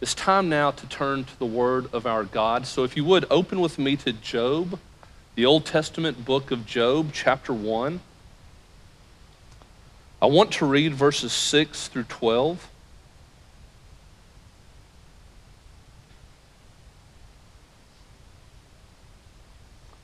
It's 0.00 0.14
time 0.14 0.48
now 0.48 0.70
to 0.70 0.86
turn 0.86 1.24
to 1.24 1.38
the 1.38 1.44
Word 1.44 1.92
of 1.92 2.06
our 2.06 2.24
God. 2.24 2.66
So 2.66 2.84
if 2.84 2.96
you 2.96 3.04
would, 3.04 3.26
open 3.28 3.60
with 3.60 3.78
me 3.78 3.96
to 3.96 4.14
Job, 4.14 4.78
the 5.34 5.44
Old 5.44 5.66
Testament 5.66 6.24
book 6.24 6.50
of 6.50 6.64
Job, 6.64 7.10
chapter 7.12 7.52
1. 7.52 8.00
I 10.22 10.26
want 10.26 10.52
to 10.52 10.64
read 10.64 10.94
verses 10.94 11.34
6 11.34 11.88
through 11.88 12.04
12. 12.04 12.66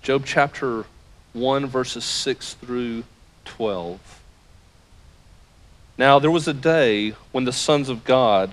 Job 0.02 0.24
chapter 0.26 0.84
1, 1.32 1.64
verses 1.64 2.04
6 2.04 2.52
through 2.54 3.04
12. 3.46 4.20
Now, 5.96 6.18
there 6.18 6.30
was 6.30 6.46
a 6.46 6.52
day 6.52 7.14
when 7.32 7.44
the 7.44 7.52
sons 7.52 7.88
of 7.88 8.04
God 8.04 8.52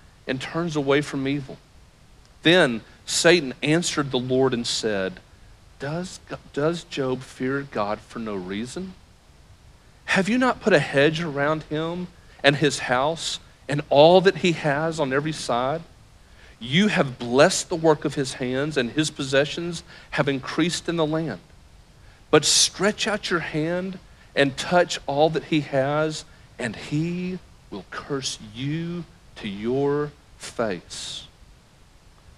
and 0.31 0.39
turns 0.39 0.77
away 0.77 1.01
from 1.01 1.27
evil. 1.27 1.57
Then 2.41 2.79
Satan 3.05 3.53
answered 3.61 4.11
the 4.11 4.17
Lord 4.17 4.53
and 4.53 4.65
said, 4.65 5.19
Does, 5.77 6.21
does 6.53 6.85
Job 6.85 7.21
fear 7.21 7.67
God 7.69 7.99
for 7.99 8.19
no 8.19 8.35
reason? 8.35 8.93
Have 10.05 10.29
you 10.29 10.37
not 10.37 10.61
put 10.61 10.71
a 10.71 10.79
hedge 10.79 11.19
around 11.19 11.63
him 11.63 12.07
and 12.41 12.55
his 12.55 12.79
house 12.79 13.39
and 13.67 13.81
all 13.89 14.21
that 14.21 14.37
he 14.37 14.53
has 14.53 15.01
on 15.01 15.11
every 15.11 15.33
side? 15.33 15.81
You 16.61 16.87
have 16.87 17.19
blessed 17.19 17.67
the 17.67 17.75
work 17.75 18.05
of 18.05 18.15
his 18.15 18.35
hands, 18.35 18.77
and 18.77 18.91
his 18.91 19.11
possessions 19.11 19.83
have 20.11 20.29
increased 20.29 20.87
in 20.87 20.95
the 20.95 21.05
land. 21.05 21.41
But 22.29 22.45
stretch 22.45 23.05
out 23.05 23.29
your 23.29 23.41
hand 23.41 23.99
and 24.33 24.55
touch 24.55 24.97
all 25.07 25.29
that 25.31 25.45
he 25.45 25.59
has 25.59 26.23
and 26.57 26.73
he 26.77 27.39
will 27.69 27.83
curse 27.91 28.39
you 28.55 29.03
to 29.35 29.49
your 29.49 30.11
face. 30.41 31.27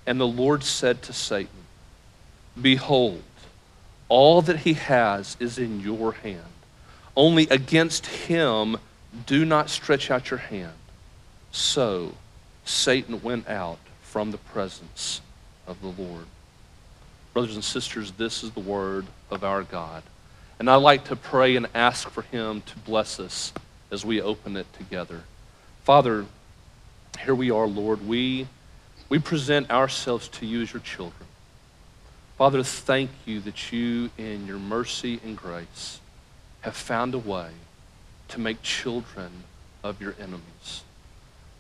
And 0.06 0.20
the 0.20 0.28
Lord 0.28 0.64
said 0.64 1.02
to 1.04 1.14
Satan, 1.14 1.50
Behold, 2.62 3.24
all 4.10 4.42
that 4.44 4.60
he 4.60 4.74
has 4.74 5.38
is 5.40 5.58
in 5.58 5.80
your 5.80 6.14
hand. 6.14 6.40
Only 7.16 7.48
against 7.50 8.06
him 8.06 8.78
do 9.26 9.46
not 9.46 9.70
stretch 9.70 10.12
out 10.12 10.30
your 10.30 10.40
hand. 10.40 10.74
So 11.52 12.14
Satan 12.66 13.22
went 13.22 13.48
out 13.48 13.80
from 14.02 14.32
the 14.32 14.38
presence 14.38 15.22
of 15.66 15.82
the 15.82 15.88
Lord. 15.88 16.26
Brothers 17.34 17.56
and 17.56 17.64
sisters, 17.64 18.12
this 18.12 18.44
is 18.44 18.52
the 18.52 18.60
word 18.60 19.06
of 19.32 19.44
our 19.44 19.64
God. 19.64 20.04
And 20.60 20.70
I 20.70 20.76
like 20.76 21.06
to 21.06 21.16
pray 21.16 21.56
and 21.56 21.68
ask 21.74 22.10
for 22.10 22.22
him 22.24 22.62
to 22.62 22.78
bless 22.80 23.20
us 23.20 23.54
as 23.92 24.06
we 24.06 24.22
open 24.22 24.58
it 24.58 24.72
together. 24.74 25.22
Father, 25.84 26.26
here 27.20 27.36
we 27.36 27.52
are, 27.52 27.68
Lord. 27.68 28.08
We, 28.08 28.48
we 29.10 29.20
present 29.20 29.70
ourselves 29.70 30.28
to 30.30 30.46
you 30.46 30.62
as 30.62 30.74
your 30.74 30.82
children. 30.82 31.28
Father, 32.38 32.64
thank 32.64 33.12
you 33.26 33.40
that 33.42 33.72
you, 33.72 34.10
in 34.18 34.48
your 34.48 34.60
mercy 34.60 35.20
and 35.24 35.38
grace, 35.38 36.00
have 36.62 36.76
found 36.76 37.14
a 37.14 37.20
way 37.20 37.50
to 38.30 38.40
make 38.40 38.62
children 38.62 39.44
of 39.84 40.02
your 40.02 40.16
enemies. 40.20 40.84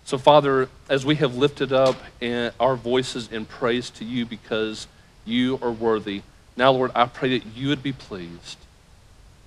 So, 0.05 0.17
Father, 0.17 0.69
as 0.89 1.05
we 1.05 1.15
have 1.15 1.35
lifted 1.35 1.71
up 1.71 1.95
eh, 2.21 2.49
our 2.59 2.75
voices 2.75 3.31
in 3.31 3.45
praise 3.45 3.89
to 3.91 4.05
you 4.05 4.25
because 4.25 4.87
you 5.23 5.59
are 5.61 5.71
worthy, 5.71 6.23
now, 6.55 6.71
Lord, 6.71 6.91
I 6.93 7.05
pray 7.05 7.37
that 7.37 7.47
you 7.55 7.69
would 7.69 7.81
be 7.81 7.93
pleased 7.93 8.57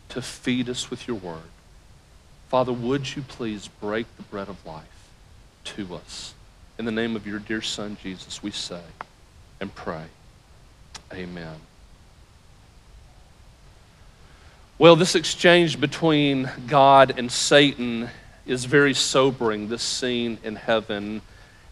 to 0.08 0.22
feed 0.22 0.68
us 0.68 0.90
with 0.90 1.06
your 1.06 1.16
word. 1.16 1.50
Father, 2.48 2.72
would 2.72 3.16
you 3.16 3.22
please 3.22 3.68
break 3.68 4.06
the 4.16 4.22
bread 4.22 4.48
of 4.48 4.64
life 4.64 4.95
to 5.66 5.96
us? 5.96 6.34
In 6.78 6.84
the 6.84 6.92
name 6.92 7.16
of 7.16 7.26
your 7.26 7.38
dear 7.38 7.62
Son, 7.62 7.96
Jesus, 8.02 8.42
we 8.42 8.50
say 8.50 8.82
and 9.60 9.74
pray. 9.74 10.04
Amen. 11.12 11.56
Well, 14.78 14.96
this 14.96 15.14
exchange 15.14 15.80
between 15.80 16.50
God 16.66 17.18
and 17.18 17.32
Satan 17.32 18.10
is 18.46 18.66
very 18.66 18.94
sobering, 18.94 19.68
this 19.68 19.82
scene 19.82 20.38
in 20.44 20.56
heaven. 20.56 21.22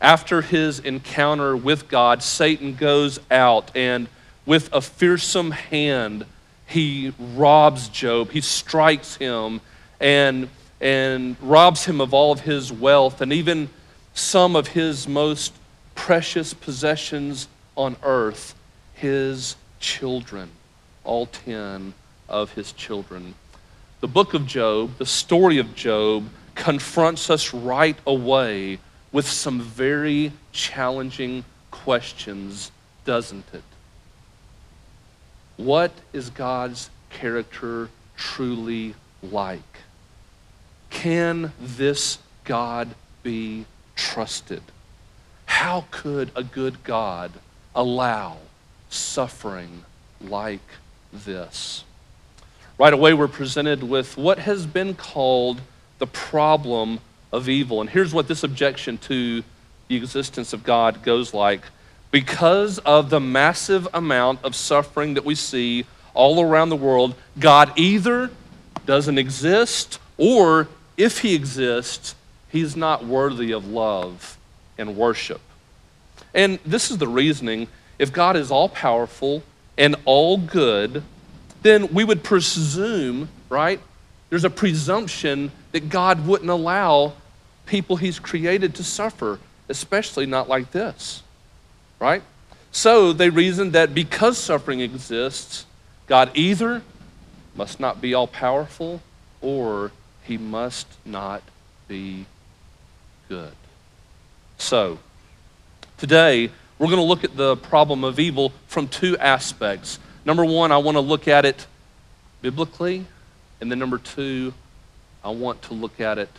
After 0.01 0.43
his 0.43 0.79
encounter 0.79 1.57
with 1.57 1.89
God, 1.89 2.23
Satan 2.23 2.75
goes 2.75 3.19
out 3.31 3.71
and 3.77 4.09
with 4.47 4.73
a 4.73 4.81
fearsome 4.81 5.51
hand, 5.51 6.27
he 6.67 7.13
robs 7.19 7.89
Job, 7.89 8.31
he 8.31 8.41
strikes 8.41 9.17
him, 9.17 9.61
and 10.01 10.49
and 10.81 11.37
robs 11.41 11.85
him 11.85 12.01
of 12.01 12.13
all 12.13 12.33
of 12.33 12.41
his 12.41 12.71
wealth 12.71 13.21
and 13.21 13.33
even 13.33 13.71
some 14.15 14.55
of 14.55 14.69
his 14.69 15.09
most 15.09 15.53
precious 15.95 16.55
possessions 16.55 17.49
on 17.77 17.97
earth, 18.03 18.55
his 18.95 19.57
children, 19.81 20.51
all 21.03 21.27
10 21.27 21.93
of 22.29 22.53
his 22.53 22.73
children. 22.73 23.35
The 24.01 24.09
book 24.09 24.35
of 24.35 24.47
Job, 24.47 24.99
the 24.99 25.07
story 25.07 25.59
of 25.59 25.75
Job, 25.75 26.29
confronts 26.55 27.29
us 27.29 27.53
right 27.53 27.97
away 28.07 28.79
with 29.13 29.29
some 29.29 29.61
very 29.61 30.33
challenging 30.53 31.45
questions, 31.71 32.71
doesn't 33.05 33.47
it? 33.53 33.63
What 35.57 35.93
is 36.13 36.31
God's 36.31 36.91
character 37.11 37.89
truly 38.17 38.95
like? 39.23 39.61
Can 40.91 41.53
this 41.61 42.19
God 42.45 42.95
be 43.23 43.67
trusted? 43.97 44.63
How 45.47 45.85
could 45.91 46.31
a 46.35 46.43
good 46.43 46.85
God 46.85 47.33
allow 47.75 48.39
suffering 48.89 49.85
like 50.21 50.61
this? 51.13 51.85
Right 52.79 52.93
away, 52.93 53.15
we're 53.15 53.29
presented 53.29 53.83
with 53.83 54.17
what 54.17 54.39
has 54.41 54.67
been 54.67 54.95
called 54.95 55.61
the 55.99 56.07
problem 56.07 56.99
of 57.33 57.49
evil. 57.49 57.81
And 57.81 57.91
here's 57.91 58.13
what 58.13 58.29
this 58.29 58.43
objection 58.43 58.99
to 58.99 59.43
the 59.89 59.97
existence 59.97 60.53
of 60.53 60.65
God 60.65 61.03
goes 61.03 61.33
like. 61.33 61.63
Because 62.11 62.79
of 62.81 63.11
the 63.11 63.21
massive 63.21 63.89
amount 63.93 64.45
of 64.45 64.55
suffering 64.55 65.15
that 65.15 65.25
we 65.25 65.35
see 65.35 65.85
all 66.15 66.41
around 66.41 66.69
the 66.69 66.77
world, 66.77 67.15
God 67.39 67.73
either 67.77 68.31
doesn't 68.87 69.19
exist 69.19 69.99
or 70.17 70.69
if 70.97 71.21
he 71.21 71.35
exists, 71.35 72.15
he's 72.55 72.77
not 72.77 73.05
worthy 73.05 73.51
of 73.51 73.67
love 73.67 74.39
and 74.79 74.97
worship. 74.97 75.41
And 76.33 76.61
this 76.65 76.89
is 76.89 76.99
the 76.99 77.09
reasoning. 77.09 77.67
If 77.99 78.13
God 78.13 78.37
is 78.37 78.53
all 78.53 78.69
powerful 78.69 79.43
and 79.77 79.97
all 80.05 80.39
good, 80.39 81.03
then 81.63 81.93
we 81.93 82.05
would 82.05 82.23
presume, 82.23 83.29
right? 83.49 83.81
There's 84.31 84.45
a 84.45 84.51
presumption 84.51 85.51
that 85.73 85.89
God 85.89 86.29
wouldn't 86.29 86.49
allow 86.49 87.15
people 87.67 87.97
he's 87.97 88.21
created 88.21 88.77
to 88.77 88.85
suffer, 88.85 89.41
especially 89.69 90.25
not 90.25 90.49
like 90.49 90.71
this, 90.71 91.25
right? 91.99 92.23
So 92.71 93.13
they 93.13 93.31
reasoned 93.31 93.73
that 93.73 93.97
because 93.97 94.39
suffering 94.39 94.79
exists, 94.79 95.67
God 96.07 96.31
either 96.35 96.83
must 97.57 97.81
not 97.81 98.01
be 98.01 98.15
all 98.15 98.29
powerful 98.29 99.03
or 99.41 99.91
he 100.23 100.39
must 100.39 100.87
not 101.05 101.43
be 101.89 102.27
good. 103.29 103.53
So, 104.59 104.99
today 105.99 106.51
we're 106.79 106.87
going 106.87 106.99
to 106.99 107.03
look 107.03 107.25
at 107.25 107.37
the 107.37 107.57
problem 107.57 108.05
of 108.05 108.19
evil 108.19 108.53
from 108.67 108.89
two 108.89 109.17
aspects. 109.19 109.99
Number 110.25 110.45
one, 110.45 110.73
I 110.73 110.79
want 110.79 110.97
to 110.97 111.01
look 111.01 111.29
at 111.29 111.45
it 111.45 111.67
biblically, 112.43 113.07
and 113.61 113.71
then 113.71 113.79
number 113.79 113.99
two, 113.99 114.53
I 115.23 115.31
want 115.31 115.63
to 115.63 115.75
look 115.75 116.01
at 116.01 116.19
it 116.19 116.31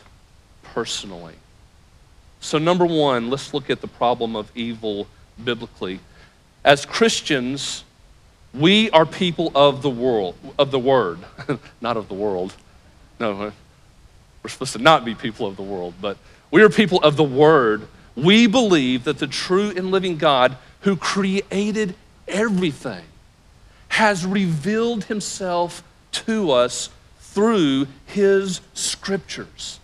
personally. 0.64 1.36
So, 2.42 2.58
number 2.58 2.86
one, 2.86 3.30
let's 3.30 3.54
look 3.54 3.70
at 3.70 3.82
the 3.82 3.88
problem 3.88 4.36
of 4.36 4.52
evil 4.56 5.08
biblically. 5.44 6.00
As 6.64 6.86
Christians, 6.86 7.84
we 8.54 8.90
are 8.92 9.06
people 9.06 9.52
of 9.56 9.82
the 9.82 9.90
world, 9.90 10.36
of 10.60 10.72
the 10.72 10.80
word, 10.80 11.20
not 11.82 11.98
of 11.98 12.08
the 12.08 12.14
world. 12.14 12.54
No, 13.20 13.52
we're 14.44 14.50
supposed 14.50 14.74
to 14.74 14.80
not 14.80 15.06
be 15.06 15.16
people 15.16 15.48
of 15.48 15.56
the 15.56 15.64
world, 15.64 15.96
but 16.00 16.18
we 16.56 16.64
are 16.64 16.70
people 16.70 17.02
of 17.02 17.18
the 17.18 17.24
Word. 17.26 17.86
We 18.16 18.48
believe 18.48 19.04
that 19.04 19.18
the 19.18 19.28
true 19.28 19.74
and 19.76 19.92
living 19.92 20.16
God 20.16 20.56
who 20.80 20.96
created 20.96 21.96
everything 22.30 23.04
has 23.90 24.26
revealed 24.26 25.04
himself 25.04 25.84
to 26.14 26.52
us 26.52 26.92
through 27.20 27.88
his 28.06 28.62
scriptures. 28.74 29.82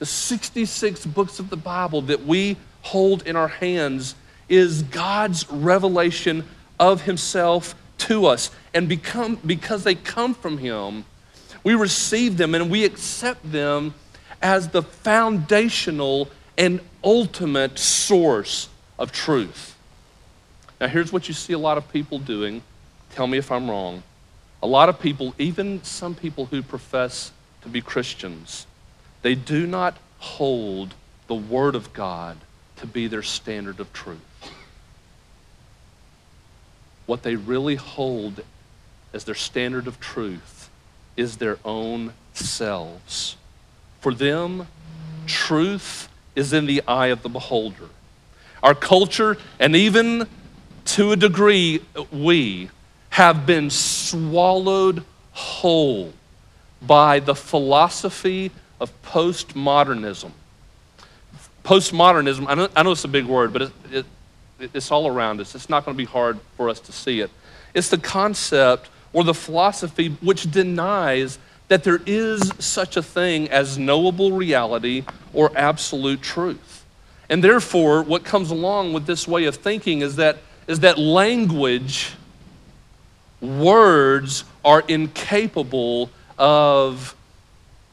The 0.00 0.06
66 0.06 1.06
books 1.06 1.38
of 1.38 1.48
the 1.48 1.56
Bible 1.56 2.02
that 2.02 2.26
we 2.26 2.56
hold 2.82 3.24
in 3.24 3.36
our 3.36 3.46
hands 3.46 4.16
is 4.48 4.82
God's 4.82 5.48
revelation 5.48 6.42
of 6.80 7.02
himself 7.02 7.76
to 7.98 8.26
us. 8.26 8.50
And 8.74 8.88
become, 8.88 9.38
because 9.46 9.84
they 9.84 9.94
come 9.94 10.34
from 10.34 10.58
him, 10.58 11.04
we 11.62 11.76
receive 11.76 12.36
them 12.36 12.56
and 12.56 12.68
we 12.68 12.84
accept 12.84 13.52
them 13.52 13.94
as 14.40 14.68
the 14.68 14.82
foundational 14.82 16.28
and 16.56 16.80
ultimate 17.02 17.78
source 17.78 18.68
of 18.98 19.12
truth. 19.12 19.76
Now, 20.80 20.88
here's 20.88 21.12
what 21.12 21.28
you 21.28 21.34
see 21.34 21.52
a 21.52 21.58
lot 21.58 21.78
of 21.78 21.90
people 21.92 22.18
doing. 22.18 22.62
Tell 23.14 23.26
me 23.26 23.38
if 23.38 23.50
I'm 23.50 23.68
wrong. 23.68 24.02
A 24.62 24.66
lot 24.66 24.88
of 24.88 25.00
people, 25.00 25.34
even 25.38 25.82
some 25.84 26.14
people 26.14 26.46
who 26.46 26.62
profess 26.62 27.32
to 27.62 27.68
be 27.68 27.80
Christians, 27.80 28.66
they 29.22 29.34
do 29.34 29.66
not 29.66 29.96
hold 30.18 30.94
the 31.26 31.34
Word 31.34 31.74
of 31.74 31.92
God 31.92 32.36
to 32.76 32.86
be 32.86 33.06
their 33.06 33.22
standard 33.22 33.80
of 33.80 33.92
truth. 33.92 34.20
What 37.06 37.22
they 37.22 37.36
really 37.36 37.76
hold 37.76 38.42
as 39.12 39.24
their 39.24 39.34
standard 39.34 39.86
of 39.86 39.98
truth 40.00 40.68
is 41.16 41.38
their 41.38 41.58
own 41.64 42.12
selves. 42.34 43.36
For 44.08 44.14
them, 44.14 44.66
truth 45.26 46.08
is 46.34 46.54
in 46.54 46.64
the 46.64 46.82
eye 46.88 47.08
of 47.08 47.22
the 47.22 47.28
beholder. 47.28 47.90
Our 48.62 48.74
culture, 48.74 49.36
and 49.60 49.76
even 49.76 50.26
to 50.86 51.12
a 51.12 51.16
degree, 51.16 51.82
we 52.10 52.70
have 53.10 53.44
been 53.44 53.68
swallowed 53.68 55.04
whole 55.32 56.14
by 56.80 57.20
the 57.20 57.34
philosophy 57.34 58.50
of 58.80 58.90
postmodernism. 59.02 60.30
Postmodernism, 61.62 62.46
I 62.48 62.54
know, 62.54 62.68
I 62.74 62.82
know 62.84 62.92
it's 62.92 63.04
a 63.04 63.08
big 63.08 63.26
word, 63.26 63.52
but 63.52 63.60
it, 63.60 63.72
it, 63.92 64.06
it's 64.72 64.90
all 64.90 65.06
around 65.06 65.38
us. 65.42 65.54
It's 65.54 65.68
not 65.68 65.84
going 65.84 65.94
to 65.94 65.98
be 65.98 66.10
hard 66.10 66.38
for 66.56 66.70
us 66.70 66.80
to 66.80 66.92
see 66.92 67.20
it. 67.20 67.30
It's 67.74 67.90
the 67.90 67.98
concept 67.98 68.88
or 69.12 69.22
the 69.22 69.34
philosophy 69.34 70.16
which 70.22 70.50
denies 70.50 71.38
that 71.68 71.84
there 71.84 72.00
is 72.06 72.50
such 72.58 72.96
a 72.96 73.02
thing 73.02 73.48
as 73.50 73.78
knowable 73.78 74.32
reality 74.32 75.04
or 75.32 75.52
absolute 75.56 76.22
truth. 76.22 76.84
And 77.28 77.44
therefore, 77.44 78.02
what 78.02 78.24
comes 78.24 78.50
along 78.50 78.94
with 78.94 79.06
this 79.06 79.28
way 79.28 79.44
of 79.44 79.56
thinking 79.56 80.00
is 80.00 80.16
that, 80.16 80.38
is 80.66 80.80
that 80.80 80.98
language, 80.98 82.14
words, 83.40 84.44
are 84.64 84.82
incapable 84.88 86.10
of 86.38 87.14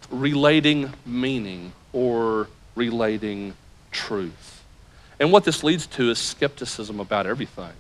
relating 0.10 0.94
meaning 1.06 1.74
or 1.92 2.48
relating 2.76 3.54
truth. 3.92 4.64
And 5.20 5.32
what 5.32 5.44
this 5.44 5.64
leads 5.64 5.88
to 5.88 6.10
is 6.10 6.20
skepticism 6.20 7.00
about 7.00 7.26
everything. 7.26 7.74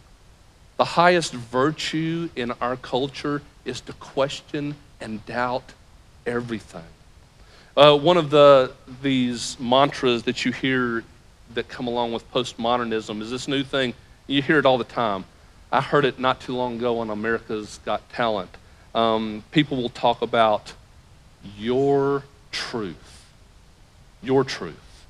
The 0.78 0.86
highest 0.86 1.34
virtue 1.34 2.30
in 2.36 2.52
our 2.60 2.76
culture 2.76 3.42
is 3.64 3.80
to 3.82 3.94
question 3.94 4.76
and 5.00 5.26
doubt 5.26 5.74
everything. 6.26 6.84
Uh, 7.78 7.98
one 7.98 8.18
of 8.18 8.30
the 8.30 8.72
these 9.02 9.58
mantras 9.60 10.24
that 10.24 10.46
you 10.46 10.52
hear 10.52 11.04
that 11.54 11.68
come 11.68 11.88
along 11.88 12.14
with 12.14 12.30
postmodernism 12.32 13.22
is 13.22 13.30
this 13.30 13.48
new 13.48 13.64
thing. 13.64 13.94
You 14.28 14.42
hear 14.42 14.60
it 14.60 14.66
all 14.66 14.78
the 14.78 14.84
time. 14.84 15.26
I 15.72 15.82
heard 15.82 16.06
it 16.06 16.20
not 16.20 16.40
too 16.40 16.56
long 16.56 16.78
ago 16.78 17.00
on 17.00 17.10
America's 17.10 17.80
Got 17.86 18.08
Talent. 18.10 18.50
Um, 18.94 19.44
people 19.52 19.78
will 19.78 19.90
talk 19.90 20.22
about 20.22 20.74
your 21.58 22.24
truth. 22.52 23.26
Your 24.24 24.44
truth. 24.44 25.06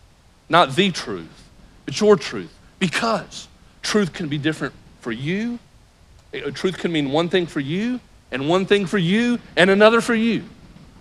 Not 0.49 0.75
the 0.75 0.91
truth, 0.91 1.49
but 1.85 1.99
your 2.01 2.15
truth. 2.15 2.53
Because 2.79 3.47
truth 3.83 4.11
can 4.11 4.27
be 4.27 4.37
different 4.37 4.73
for 5.01 5.11
you. 5.11 5.59
Uh, 6.33 6.49
truth 6.51 6.79
can 6.79 6.91
mean 6.91 7.11
one 7.11 7.29
thing 7.29 7.45
for 7.45 7.59
you, 7.59 7.99
and 8.31 8.49
one 8.49 8.65
thing 8.65 8.87
for 8.87 8.97
you, 8.97 9.39
and 9.55 9.69
another 9.69 10.01
for 10.01 10.15
you 10.15 10.43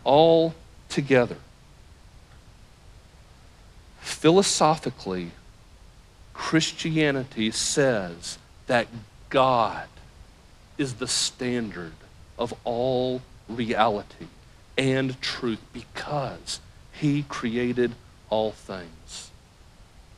all 0.04 0.54
together. 0.88 1.36
Philosophically, 4.00 5.32
Christianity 6.32 7.50
says 7.50 8.38
that 8.66 8.86
God 9.30 9.88
is 10.78 10.94
the 10.94 11.08
standard 11.08 11.92
of 12.38 12.54
all 12.64 13.22
reality 13.48 14.26
and 14.76 15.20
truth 15.20 15.60
because 15.72 16.60
he 16.92 17.22
created 17.24 17.92
all 18.30 18.52
things. 18.52 19.30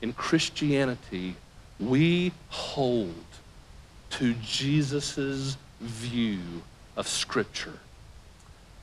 In 0.01 0.13
Christianity, 0.13 1.37
we 1.79 2.33
hold 2.49 3.15
to 4.11 4.35
Jesus' 4.35 5.57
view 5.81 6.63
of 6.97 7.07
Scripture. 7.07 7.79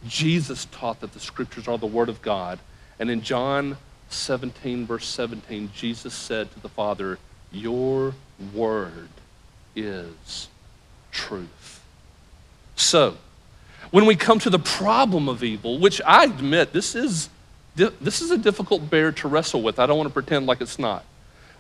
Jesus 0.07 0.65
taught 0.71 1.01
that 1.01 1.13
the 1.13 1.19
scriptures 1.19 1.67
are 1.67 1.77
the 1.77 1.87
word 1.87 2.09
of 2.09 2.21
God. 2.21 2.59
And 2.99 3.09
in 3.09 3.21
John 3.21 3.77
17, 4.09 4.85
verse 4.85 5.07
17, 5.07 5.71
Jesus 5.73 6.13
said 6.13 6.51
to 6.53 6.59
the 6.59 6.69
Father, 6.69 7.17
Your 7.51 8.13
word 8.53 9.09
is 9.75 10.47
truth. 11.11 11.81
So, 12.75 13.17
when 13.91 14.05
we 14.05 14.15
come 14.15 14.39
to 14.39 14.49
the 14.49 14.59
problem 14.59 15.29
of 15.29 15.43
evil, 15.43 15.79
which 15.79 16.01
I 16.05 16.25
admit 16.25 16.73
this 16.73 16.95
is, 16.95 17.29
this 17.75 18.21
is 18.21 18.31
a 18.31 18.37
difficult 18.37 18.89
bear 18.89 19.11
to 19.11 19.27
wrestle 19.27 19.61
with, 19.61 19.79
I 19.79 19.85
don't 19.85 19.97
want 19.97 20.09
to 20.09 20.13
pretend 20.13 20.45
like 20.45 20.61
it's 20.61 20.79
not. 20.79 21.05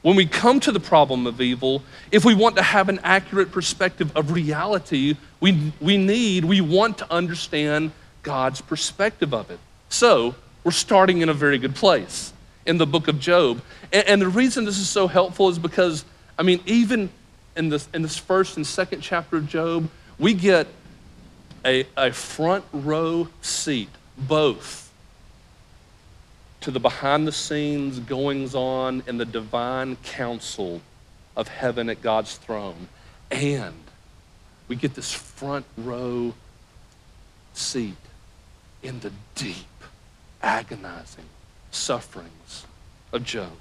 When 0.01 0.15
we 0.17 0.25
come 0.25 0.59
to 0.61 0.71
the 0.71 0.81
problem 0.81 1.25
of 1.27 1.39
evil, 1.39 1.81
if 2.11 2.25
we 2.25 2.33
want 2.33 2.57
to 2.57 2.61
have 2.61 2.89
an 2.89 2.99
accurate 3.03 3.51
perspective 3.51 4.15
of 4.17 4.31
reality, 4.31 5.15
we, 5.39 5.71
we 5.79 5.97
need, 5.97 6.43
we 6.43 6.59
want 6.59 6.97
to 6.97 7.11
understand 7.11 7.91
God's 8.23 8.61
perspective 8.61 9.33
of 9.33 9.51
it. 9.51 9.59
So, 9.89 10.35
we're 10.63 10.71
starting 10.71 11.21
in 11.21 11.29
a 11.29 11.33
very 11.33 11.57
good 11.57 11.75
place 11.75 12.33
in 12.65 12.77
the 12.77 12.87
book 12.87 13.07
of 13.07 13.19
Job. 13.19 13.61
And, 13.91 14.07
and, 14.07 14.21
the 14.21 14.29
reason 14.29 14.65
this 14.65 14.79
is 14.79 14.89
so 14.89 15.07
helpful 15.07 15.49
is 15.49 15.59
because, 15.59 16.05
I 16.39 16.43
mean, 16.43 16.61
even 16.65 17.09
in 17.55 17.69
this, 17.69 17.87
in 17.93 18.01
this 18.01 18.17
first 18.17 18.57
and 18.57 18.65
second 18.65 19.01
chapter 19.01 19.37
of 19.37 19.47
Job, 19.47 19.89
we 20.17 20.33
get 20.33 20.67
a, 21.65 21.85
a 21.95 22.11
front 22.11 22.65
row 22.71 23.27
seat, 23.41 23.89
both 24.17 24.91
to 26.61 26.71
the 26.71 26.79
behind 26.79 27.27
the 27.27 27.31
scenes 27.31 27.99
goings 27.99 28.55
on 28.55 29.03
in 29.05 29.17
the 29.17 29.25
divine 29.25 29.97
council 29.97 30.81
of 31.35 31.49
heaven 31.49 31.89
at 31.89 32.01
God's 32.01 32.37
throne. 32.37 32.87
And 33.29 33.75
we 34.69 34.77
get 34.77 34.93
this 34.93 35.11
front 35.11 35.65
row 35.77 36.33
seat 37.53 37.97
in 38.83 38.99
the 38.99 39.11
deep, 39.35 39.55
agonizing 40.41 41.25
sufferings 41.71 42.65
of 43.11 43.23
Job. 43.23 43.51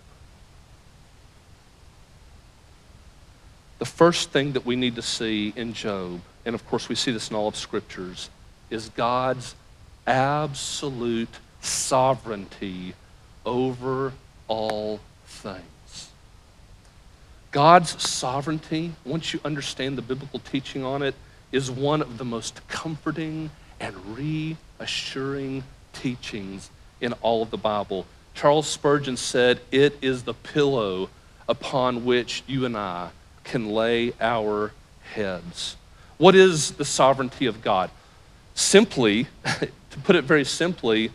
The 3.79 3.87
first 3.87 4.31
thing 4.31 4.52
that 4.52 4.67
we 4.67 4.76
need 4.76 4.97
to 4.97 5.02
see 5.02 5.52
in 5.57 5.73
Job, 5.73 6.21
and 6.45 6.55
of 6.55 6.67
course 6.69 6.88
we 6.88 6.95
see 6.95 7.12
this 7.12 7.31
in 7.31 7.37
all 7.37 7.49
of 7.49 7.57
Scriptures, 7.57 8.29
is 8.71 8.91
God's 8.91 9.55
absolute 10.07 11.38
sovereignty 11.61 12.95
over 13.47 14.12
all 14.49 15.00
things. 15.26 16.11
God's 17.50 18.02
sovereignty, 18.02 18.93
once 19.05 19.33
you 19.33 19.41
understand 19.45 19.99
the 19.99 20.02
biblical 20.02 20.38
teaching 20.38 20.85
on 20.85 21.02
it, 21.02 21.14
is 21.52 21.71
one 21.71 22.00
of 22.00 22.19
the 22.19 22.25
most 22.25 22.67
comforting 22.69 23.50
and 23.79 23.95
reassuring 24.83 25.62
teachings 25.93 26.69
in 27.01 27.12
all 27.23 27.41
of 27.41 27.51
the 27.53 27.57
Bible. 27.57 28.05
Charles 28.35 28.67
Spurgeon 28.67 29.17
said, 29.17 29.61
It 29.71 29.97
is 30.03 30.25
the 30.25 30.35
pillow 30.35 31.09
upon 31.49 32.05
which 32.05 32.43
you 32.49 32.65
and 32.65 32.77
I 32.77 33.11
can 33.45 33.71
lay 33.71 34.12
our 34.21 34.73
heads. 35.15 35.77
What 36.19 36.35
is 36.35 36.73
the 36.73 36.85
sovereignty 36.85 37.47
of 37.47 37.62
God? 37.62 37.91
Simply, 38.57 39.29
to 39.45 39.99
put 40.03 40.17
it 40.17 40.25
very 40.25 40.45
simply, 40.45 41.12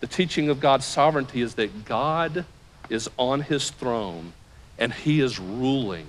the 0.00 0.06
teaching 0.06 0.48
of 0.48 0.58
God's 0.58 0.86
sovereignty 0.86 1.42
is 1.42 1.54
that 1.56 1.84
God 1.84 2.46
is 2.88 3.10
on 3.18 3.42
his 3.42 3.70
throne 3.70 4.32
and 4.78 4.94
he 4.94 5.20
is 5.20 5.38
ruling 5.38 6.06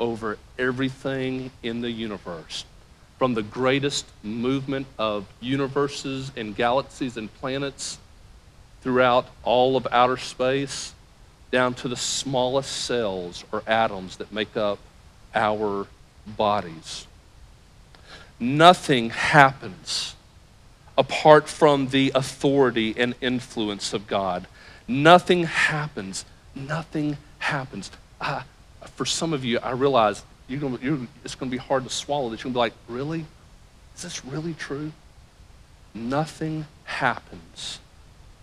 over 0.00 0.38
everything 0.58 1.50
in 1.62 1.82
the 1.82 1.90
universe 1.90 2.64
from 3.24 3.32
the 3.32 3.42
greatest 3.42 4.04
movement 4.22 4.86
of 4.98 5.24
universes 5.40 6.30
and 6.36 6.54
galaxies 6.54 7.16
and 7.16 7.32
planets 7.36 7.96
throughout 8.82 9.26
all 9.44 9.78
of 9.78 9.88
outer 9.90 10.18
space 10.18 10.92
down 11.50 11.72
to 11.72 11.88
the 11.88 11.96
smallest 11.96 12.70
cells 12.70 13.42
or 13.50 13.62
atoms 13.66 14.18
that 14.18 14.30
make 14.30 14.58
up 14.58 14.78
our 15.34 15.86
bodies. 16.26 17.06
Nothing 18.38 19.08
happens 19.08 20.14
apart 20.98 21.48
from 21.48 21.88
the 21.88 22.12
authority 22.14 22.92
and 22.94 23.14
influence 23.22 23.94
of 23.94 24.06
God. 24.06 24.46
Nothing 24.86 25.44
happens. 25.44 26.26
Nothing 26.54 27.16
happens. 27.38 27.90
For 28.96 29.06
some 29.06 29.32
of 29.32 29.46
you, 29.46 29.60
I 29.60 29.70
realize 29.70 30.22
you're 30.48 30.60
gonna, 30.60 30.78
you're, 30.82 30.98
it's 31.24 31.34
going 31.34 31.50
to 31.50 31.54
be 31.54 31.62
hard 31.62 31.84
to 31.84 31.90
swallow 31.90 32.30
that. 32.30 32.44
You're 32.44 32.52
going 32.52 32.54
to 32.54 32.56
be 32.56 32.60
like, 32.60 32.72
really? 32.88 33.24
Is 33.96 34.02
this 34.02 34.24
really 34.24 34.54
true? 34.54 34.92
Nothing 35.94 36.66
happens 36.84 37.78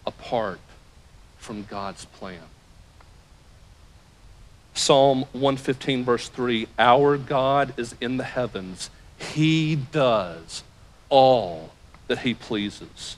apart 0.06 0.60
from 1.38 1.64
God's 1.64 2.06
plan. 2.06 2.40
Psalm 4.74 5.26
115, 5.34 6.06
verse 6.06 6.30
3 6.30 6.68
Our 6.80 7.18
God 7.18 7.74
is 7.78 7.96
in 8.00 8.18
the 8.18 8.24
heavens, 8.24 8.90
He 9.18 9.76
does 9.76 10.64
all 11.10 11.72
that 12.08 12.20
He 12.20 12.34
pleases. 12.34 13.18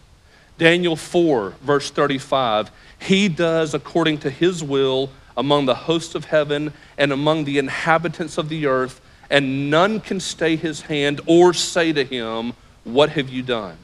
Daniel 0.58 0.96
4, 0.96 1.56
verse 1.62 1.90
35 1.92 2.72
He 3.00 3.30
does 3.30 3.74
according 3.74 4.20
to 4.20 4.30
His 4.30 4.64
will 4.64 5.10
among 5.36 5.66
the 5.66 5.76
hosts 5.76 6.16
of 6.16 6.26
heaven 6.26 6.74
and 6.98 7.12
among 7.12 7.46
the 7.46 7.58
inhabitants 7.58 8.38
of 8.38 8.50
the 8.50 8.66
earth, 8.66 9.02
and 9.30 9.70
none 9.70 10.00
can 10.00 10.20
stay 10.20 10.56
His 10.56 10.82
hand 10.82 11.22
or 11.26 11.54
say 11.54 11.92
to 11.94 12.04
Him, 12.04 12.54
What 12.84 13.12
have 13.12 13.30
you 13.30 13.42
done? 13.42 13.78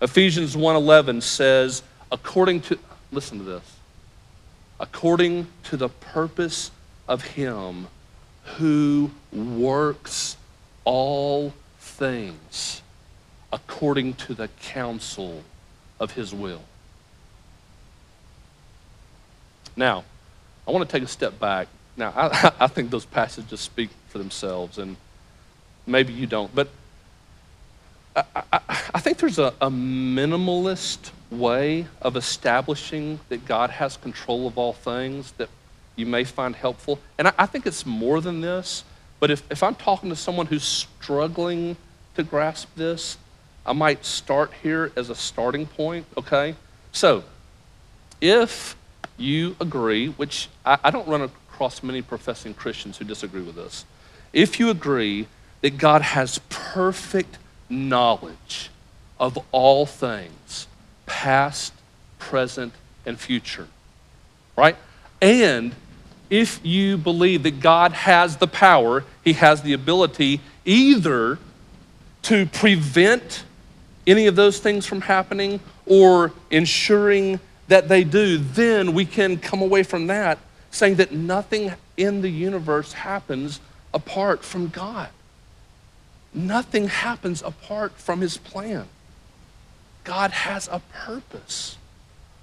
Ephesians 0.00 0.54
1:11 0.54 1.22
says, 1.22 1.82
according 2.12 2.60
to 2.60 2.78
listen 3.10 3.38
to 3.38 3.44
this. 3.44 3.76
According 4.78 5.46
to 5.64 5.76
the 5.76 5.88
purpose 5.88 6.70
of 7.08 7.22
him 7.22 7.86
who 8.56 9.10
works 9.32 10.36
all 10.84 11.54
things 11.78 12.82
according 13.52 14.14
to 14.14 14.34
the 14.34 14.48
counsel 14.60 15.42
of 16.00 16.12
his 16.12 16.34
will. 16.34 16.62
Now, 19.76 20.04
I 20.66 20.70
want 20.70 20.88
to 20.88 20.92
take 20.92 21.02
a 21.02 21.10
step 21.10 21.38
back. 21.38 21.68
Now, 21.96 22.12
I, 22.16 22.52
I 22.60 22.66
think 22.66 22.90
those 22.90 23.04
passages 23.04 23.60
speak 23.60 23.90
for 24.08 24.18
themselves, 24.18 24.78
and 24.78 24.96
maybe 25.86 26.12
you 26.12 26.26
don't, 26.26 26.54
but 26.54 26.68
I, 28.16 28.24
I, 28.52 28.60
I 28.94 29.00
think 29.00 29.18
there's 29.18 29.38
a, 29.38 29.52
a 29.60 29.70
minimalist 29.70 31.10
way 31.30 31.86
of 32.00 32.16
establishing 32.16 33.20
that 33.28 33.44
God 33.44 33.70
has 33.70 33.96
control 33.96 34.46
of 34.46 34.56
all 34.56 34.72
things 34.72 35.32
that 35.32 35.48
you 35.96 36.06
may 36.06 36.24
find 36.24 36.54
helpful. 36.54 37.00
And 37.18 37.28
I, 37.28 37.32
I 37.38 37.46
think 37.46 37.66
it's 37.66 37.84
more 37.84 38.20
than 38.20 38.40
this, 38.40 38.84
but 39.20 39.30
if, 39.30 39.42
if 39.50 39.62
I'm 39.62 39.74
talking 39.74 40.10
to 40.10 40.16
someone 40.16 40.46
who's 40.46 40.64
struggling 40.64 41.76
to 42.14 42.22
grasp 42.22 42.68
this, 42.76 43.18
I 43.66 43.72
might 43.72 44.04
start 44.04 44.52
here 44.62 44.92
as 44.96 45.10
a 45.10 45.14
starting 45.14 45.66
point, 45.66 46.06
okay? 46.16 46.54
So, 46.92 47.24
if 48.20 48.76
you 49.16 49.56
agree, 49.60 50.08
which 50.08 50.48
I, 50.64 50.78
I 50.84 50.90
don't 50.90 51.06
run 51.08 51.22
across 51.22 51.82
many 51.82 52.02
professing 52.02 52.54
Christians 52.54 52.98
who 52.98 53.04
disagree 53.04 53.42
with 53.42 53.56
this, 53.56 53.84
if 54.32 54.58
you 54.58 54.70
agree 54.70 55.28
that 55.60 55.78
God 55.78 56.02
has 56.02 56.40
perfect 56.48 57.38
knowledge 57.68 58.70
of 59.18 59.38
all 59.52 59.86
things, 59.86 60.66
past, 61.06 61.72
present, 62.18 62.72
and 63.06 63.18
future, 63.18 63.68
right? 64.56 64.76
And 65.22 65.74
if 66.30 66.64
you 66.64 66.96
believe 66.96 67.44
that 67.44 67.60
God 67.60 67.92
has 67.92 68.38
the 68.38 68.46
power, 68.46 69.04
He 69.22 69.34
has 69.34 69.62
the 69.62 69.72
ability 69.72 70.40
either 70.64 71.38
to 72.22 72.46
prevent 72.46 73.44
any 74.06 74.26
of 74.26 74.36
those 74.36 74.58
things 74.58 74.86
from 74.86 75.02
happening 75.02 75.60
or 75.86 76.32
ensuring 76.50 77.40
that 77.68 77.88
they 77.88 78.04
do, 78.04 78.38
then 78.38 78.92
we 78.92 79.04
can 79.04 79.38
come 79.38 79.62
away 79.62 79.82
from 79.82 80.06
that 80.08 80.38
saying 80.70 80.96
that 80.96 81.12
nothing 81.12 81.72
in 81.96 82.20
the 82.20 82.28
universe 82.28 82.92
happens 82.92 83.60
apart 83.92 84.44
from 84.44 84.68
God. 84.68 85.08
Nothing 86.34 86.88
happens 86.88 87.42
apart 87.42 87.92
from 87.92 88.20
His 88.20 88.36
plan. 88.36 88.86
God 90.02 90.32
has 90.32 90.68
a 90.70 90.80
purpose 90.92 91.78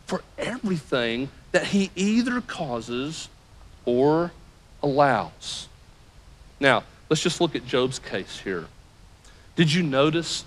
for 0.05 0.23
everything 0.37 1.29
that 1.51 1.67
He 1.67 1.91
either 1.95 2.39
causes 2.39 3.27
or 3.85 4.31
allows. 4.81 5.67
Now, 6.59 6.83
let's 7.09 7.21
just 7.21 7.41
look 7.41 7.55
at 7.55 7.67
Job's 7.67 7.99
case 7.99 8.39
here. 8.39 8.65
Did 9.57 9.73
you 9.73 9.83
notice 9.83 10.45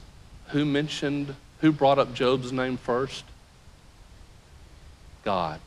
who 0.49 0.65
mentioned, 0.65 1.35
who 1.61 1.71
brought 1.71 1.99
up 1.99 2.15
Job's 2.15 2.51
name 2.51 2.79
first? 2.79 3.25
God. 5.25 5.61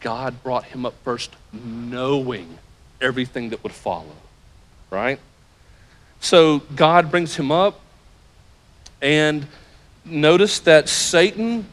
God 0.00 0.42
brought 0.42 0.64
him 0.64 0.84
up 0.84 0.94
first, 1.04 1.30
knowing 1.52 2.58
everything 3.00 3.50
that 3.50 3.62
would 3.62 3.72
follow, 3.72 4.16
right? 4.90 5.18
So 6.20 6.60
God 6.74 7.10
brings 7.10 7.36
him 7.36 7.50
up, 7.50 7.80
and 9.00 9.46
notice 10.04 10.58
that 10.60 10.88
Satan, 10.88 11.66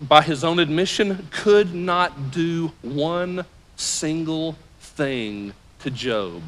by 0.00 0.22
his 0.22 0.44
own 0.44 0.58
admission, 0.58 1.28
could 1.30 1.74
not 1.74 2.30
do 2.30 2.72
one 2.82 3.44
single 3.76 4.56
thing 4.80 5.52
to 5.80 5.90
Job 5.90 6.42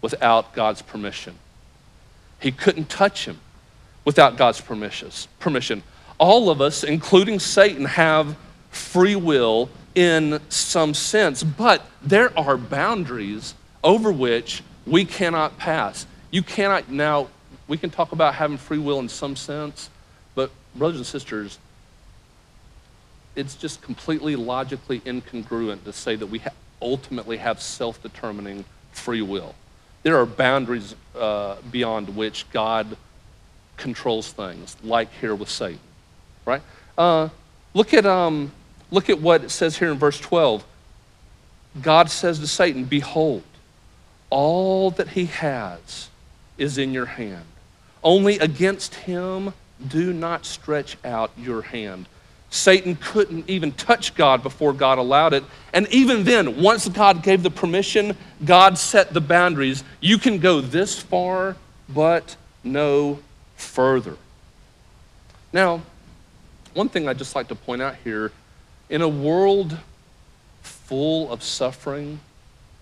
without 0.00 0.52
God's 0.54 0.82
permission. 0.82 1.34
He 2.40 2.50
couldn't 2.50 2.88
touch 2.88 3.26
him 3.26 3.38
without 4.04 4.36
God's 4.36 4.60
permission. 4.60 5.82
All 6.18 6.50
of 6.50 6.60
us, 6.60 6.82
including 6.82 7.38
Satan, 7.38 7.84
have 7.84 8.36
free 8.72 9.14
will 9.16 9.68
in 9.94 10.40
some 10.48 10.94
sense, 10.94 11.42
but 11.42 11.86
there 12.02 12.36
are 12.38 12.56
boundaries 12.56 13.54
over 13.84 14.10
which 14.10 14.62
we 14.86 15.04
cannot 15.04 15.58
pass. 15.58 16.06
You 16.30 16.42
cannot, 16.42 16.90
now, 16.90 17.28
we 17.68 17.76
can 17.76 17.90
talk 17.90 18.12
about 18.12 18.34
having 18.34 18.56
free 18.56 18.78
will 18.78 18.98
in 18.98 19.08
some 19.08 19.36
sense, 19.36 19.90
but 20.34 20.50
brothers 20.74 20.96
and 20.96 21.06
sisters, 21.06 21.58
it's 23.36 23.54
just 23.54 23.82
completely 23.82 24.36
logically 24.36 25.00
incongruent 25.00 25.84
to 25.84 25.92
say 25.92 26.16
that 26.16 26.26
we 26.26 26.38
ha- 26.38 26.50
ultimately 26.80 27.36
have 27.36 27.60
self 27.62 28.02
determining 28.02 28.64
free 28.92 29.22
will. 29.22 29.54
There 30.02 30.18
are 30.18 30.26
boundaries 30.26 30.94
uh, 31.16 31.56
beyond 31.70 32.16
which 32.16 32.50
God 32.50 32.96
controls 33.76 34.32
things, 34.32 34.76
like 34.82 35.12
here 35.20 35.34
with 35.34 35.48
Satan, 35.48 35.78
right? 36.44 36.62
Uh, 36.98 37.28
look, 37.74 37.94
at, 37.94 38.04
um, 38.04 38.52
look 38.92 39.10
at 39.10 39.20
what 39.20 39.42
it 39.42 39.50
says 39.50 39.78
here 39.78 39.90
in 39.90 39.98
verse 39.98 40.20
12. 40.20 40.64
God 41.80 42.10
says 42.10 42.38
to 42.38 42.46
Satan, 42.46 42.84
Behold, 42.84 43.42
all 44.30 44.92
that 44.92 45.08
he 45.08 45.24
has 45.26 46.10
is 46.58 46.78
in 46.78 46.92
your 46.92 47.06
hand. 47.06 47.44
Only 48.04 48.38
against 48.38 48.94
him 48.94 49.54
do 49.88 50.12
not 50.12 50.46
stretch 50.46 50.96
out 51.04 51.32
your 51.36 51.62
hand. 51.62 52.06
Satan 52.50 52.96
couldn't 52.96 53.48
even 53.48 53.72
touch 53.72 54.14
God 54.14 54.42
before 54.42 54.74
God 54.74 54.98
allowed 54.98 55.32
it. 55.32 55.42
And 55.72 55.88
even 55.88 56.24
then, 56.24 56.60
once 56.60 56.86
God 56.86 57.22
gave 57.22 57.42
the 57.42 57.50
permission, 57.50 58.14
God 58.44 58.76
set 58.76 59.14
the 59.14 59.22
boundaries. 59.22 59.82
You 60.00 60.18
can 60.18 60.38
go 60.38 60.60
this 60.60 60.98
far, 60.98 61.56
but 61.88 62.36
no 62.62 63.20
further. 63.56 64.18
Now, 65.50 65.80
one 66.74 66.90
thing 66.90 67.08
I'd 67.08 67.16
just 67.16 67.34
like 67.34 67.48
to 67.48 67.54
point 67.54 67.80
out 67.80 67.96
here 68.04 68.32
in 68.92 69.00
a 69.00 69.08
world 69.08 69.78
full 70.60 71.32
of 71.32 71.42
suffering 71.42 72.20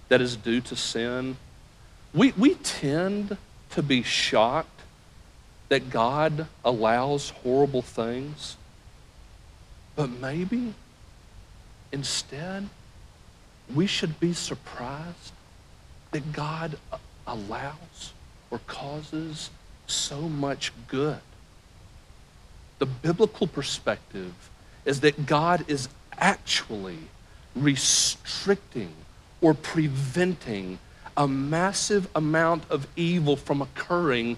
that 0.09 0.21
is 0.21 0.35
due 0.35 0.61
to 0.61 0.75
sin, 0.75 1.37
we, 2.12 2.33
we 2.33 2.57
tend 2.57 3.37
to 3.71 3.81
be 3.81 4.02
shocked 4.02 4.81
that 5.69 5.88
God 5.88 6.49
allows 6.64 7.31
horrible 7.31 7.81
things. 7.81 8.57
But 9.95 10.11
maybe 10.11 10.75
instead, 11.93 12.69
we 13.73 13.87
should 13.87 14.19
be 14.19 14.33
surprised 14.33 15.31
that 16.11 16.33
God 16.33 16.76
allows 17.25 18.12
or 18.50 18.59
causes 18.67 19.50
so 19.87 20.23
much 20.23 20.73
good. 20.88 21.21
The 22.81 22.87
biblical 22.87 23.47
perspective 23.47 24.35
is 24.85 25.02
that 25.02 25.26
God 25.26 25.64
is 25.69 25.88
actually 26.21 26.99
restricting 27.57 28.93
or 29.41 29.55
preventing 29.55 30.79
a 31.17 31.27
massive 31.27 32.09
amount 32.15 32.62
of 32.71 32.87
evil 32.97 33.37
from 33.37 33.62
occurring 33.62 34.37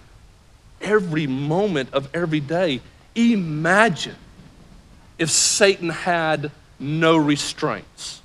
every 0.80 1.26
moment 1.26 1.92
of 1.92 2.08
every 2.14 2.40
day. 2.40 2.80
Imagine 3.14 4.16
if 5.18 5.30
Satan 5.30 5.90
had 5.90 6.50
no 6.78 7.16
restraints, 7.16 8.20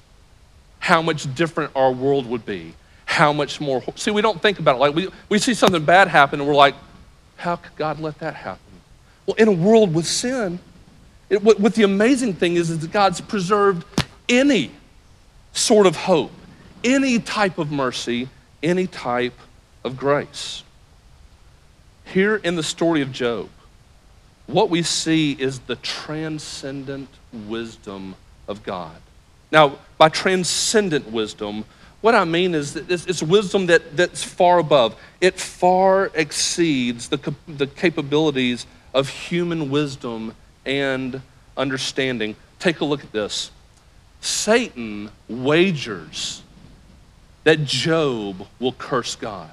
how 0.80 1.02
much 1.02 1.34
different 1.36 1.72
our 1.76 1.92
world 1.92 2.26
would 2.28 2.46
be. 2.46 2.74
How 3.06 3.32
much 3.34 3.62
more. 3.62 3.84
See, 3.96 4.12
we 4.12 4.22
don't 4.22 4.42
think 4.42 4.60
about 4.60 4.76
it. 4.76 4.80
Like, 4.80 4.96
we, 4.96 5.10
we 5.30 5.40
see 5.40 5.54
something 5.54 5.84
bad 5.84 6.08
happen 6.08 6.40
and 6.40 6.48
we're 6.48 6.56
like, 6.56 6.76
how 7.38 7.56
could 7.56 7.76
God 7.76 8.00
let 8.00 8.20
that 8.20 8.36
happen? 8.36 8.62
Well, 9.26 9.36
in 9.36 9.48
a 9.48 9.52
world 9.52 9.94
with 9.94 10.06
sin, 10.06 10.60
it, 11.30 11.44
what, 11.44 11.60
what 11.60 11.76
the 11.76 11.84
amazing 11.84 12.34
thing 12.34 12.56
is, 12.56 12.70
is 12.70 12.80
that 12.80 12.92
God's 12.92 13.22
preserved 13.22 13.86
any 14.30 14.72
sort 15.54 15.88
of 15.88 15.96
hope, 15.96 16.32
any 16.84 17.20
type 17.20 17.58
of 17.58 17.72
mercy, 17.72 18.30
any 18.64 18.88
type 18.88 19.38
of 19.84 19.98
grace. 19.98 20.64
Here 22.06 22.38
in 22.38 22.56
the 22.56 22.64
story 22.64 23.02
of 23.02 23.12
Job, 23.12 23.50
what 24.46 24.70
we 24.70 24.82
see 24.82 25.34
is 25.34 25.60
the 25.60 25.76
transcendent 25.78 27.10
wisdom 27.48 28.16
of 28.48 28.64
God. 28.64 28.96
Now, 29.52 29.78
by 29.98 30.10
transcendent 30.10 31.12
wisdom, 31.12 31.66
what 32.02 32.16
I 32.16 32.24
mean 32.24 32.56
is 32.56 32.74
that 32.74 32.90
it's, 32.90 33.06
it's 33.06 33.24
wisdom 33.24 33.66
that, 33.66 33.98
that's 33.98 34.24
far 34.24 34.60
above. 34.60 34.96
It 35.20 35.40
far 35.40 36.12
exceeds 36.14 37.10
the, 37.10 37.34
the 37.48 37.68
capabilities 37.68 38.66
of 38.94 39.10
human 39.10 39.70
wisdom 39.70 40.34
and 40.68 41.22
understanding. 41.56 42.36
Take 42.60 42.82
a 42.82 42.86
look 42.86 43.04
at 43.04 43.12
this. 43.12 43.50
Satan 44.22 45.10
wagers 45.28 46.44
that 47.44 47.64
Job 47.64 48.46
will 48.60 48.74
curse 48.74 49.16
God. 49.16 49.52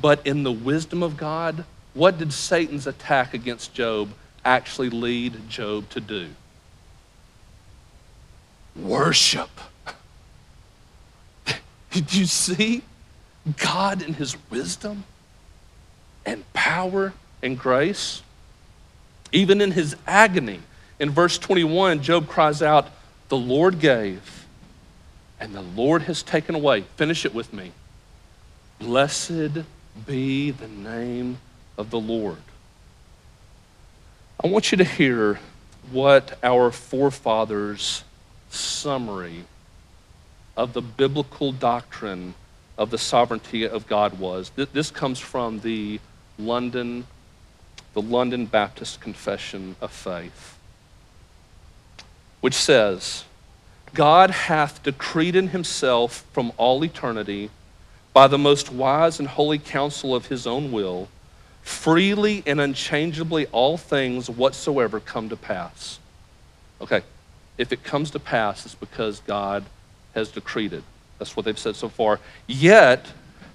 But 0.00 0.26
in 0.26 0.42
the 0.42 0.52
wisdom 0.52 1.02
of 1.02 1.16
God, 1.16 1.64
what 1.92 2.18
did 2.18 2.32
Satan's 2.32 2.86
attack 2.86 3.34
against 3.34 3.74
Job 3.74 4.10
actually 4.44 4.90
lead 4.90 5.48
Job 5.48 5.88
to 5.90 6.00
do? 6.00 6.28
Worship. 8.74 9.50
Did 11.92 12.12
you 12.12 12.26
see 12.26 12.82
God 13.58 14.02
in 14.02 14.14
his 14.14 14.36
wisdom 14.50 15.04
and 16.26 16.50
power 16.52 17.12
and 17.42 17.56
grace? 17.56 18.22
Even 19.34 19.60
in 19.60 19.72
his 19.72 19.96
agony, 20.06 20.60
in 21.00 21.10
verse 21.10 21.38
21, 21.38 22.02
Job 22.02 22.28
cries 22.28 22.62
out, 22.62 22.86
The 23.28 23.36
Lord 23.36 23.80
gave, 23.80 24.46
and 25.40 25.52
the 25.52 25.60
Lord 25.60 26.02
has 26.02 26.22
taken 26.22 26.54
away. 26.54 26.82
Finish 26.96 27.26
it 27.26 27.34
with 27.34 27.52
me. 27.52 27.72
Blessed 28.78 29.64
be 30.06 30.52
the 30.52 30.68
name 30.68 31.38
of 31.76 31.90
the 31.90 31.98
Lord. 31.98 32.38
I 34.42 34.46
want 34.46 34.70
you 34.70 34.78
to 34.78 34.84
hear 34.84 35.40
what 35.90 36.38
our 36.44 36.70
forefathers' 36.70 38.04
summary 38.50 39.46
of 40.56 40.74
the 40.74 40.80
biblical 40.80 41.50
doctrine 41.50 42.34
of 42.78 42.90
the 42.90 42.98
sovereignty 42.98 43.66
of 43.66 43.88
God 43.88 44.20
was. 44.20 44.52
This 44.54 44.92
comes 44.92 45.18
from 45.18 45.58
the 45.58 45.98
London, 46.38 47.08
the 47.94 48.02
London 48.02 48.46
Baptist 48.46 49.00
Confession 49.00 49.76
of 49.80 49.90
Faith, 49.90 50.58
which 52.40 52.54
says, 52.54 53.24
God 53.94 54.30
hath 54.30 54.82
decreed 54.82 55.36
in 55.36 55.48
himself 55.48 56.24
from 56.32 56.52
all 56.56 56.84
eternity 56.84 57.50
by 58.12 58.26
the 58.26 58.38
most 58.38 58.70
wise 58.70 59.18
and 59.18 59.28
holy 59.28 59.58
counsel 59.58 60.14
of 60.14 60.26
his 60.26 60.46
own 60.46 60.70
will 60.72 61.08
freely 61.62 62.42
and 62.46 62.60
unchangeably 62.60 63.46
all 63.46 63.76
things 63.76 64.28
whatsoever 64.28 65.00
come 65.00 65.30
to 65.30 65.36
pass. 65.36 65.98
Okay, 66.80 67.02
if 67.56 67.72
it 67.72 67.82
comes 67.82 68.10
to 68.10 68.18
pass, 68.18 68.66
it's 68.66 68.74
because 68.74 69.20
God 69.20 69.64
has 70.14 70.28
decreed 70.30 70.74
it. 70.74 70.84
That's 71.18 71.36
what 71.36 71.46
they've 71.46 71.58
said 71.58 71.74
so 71.74 71.88
far. 71.88 72.20
Yet, 72.46 73.06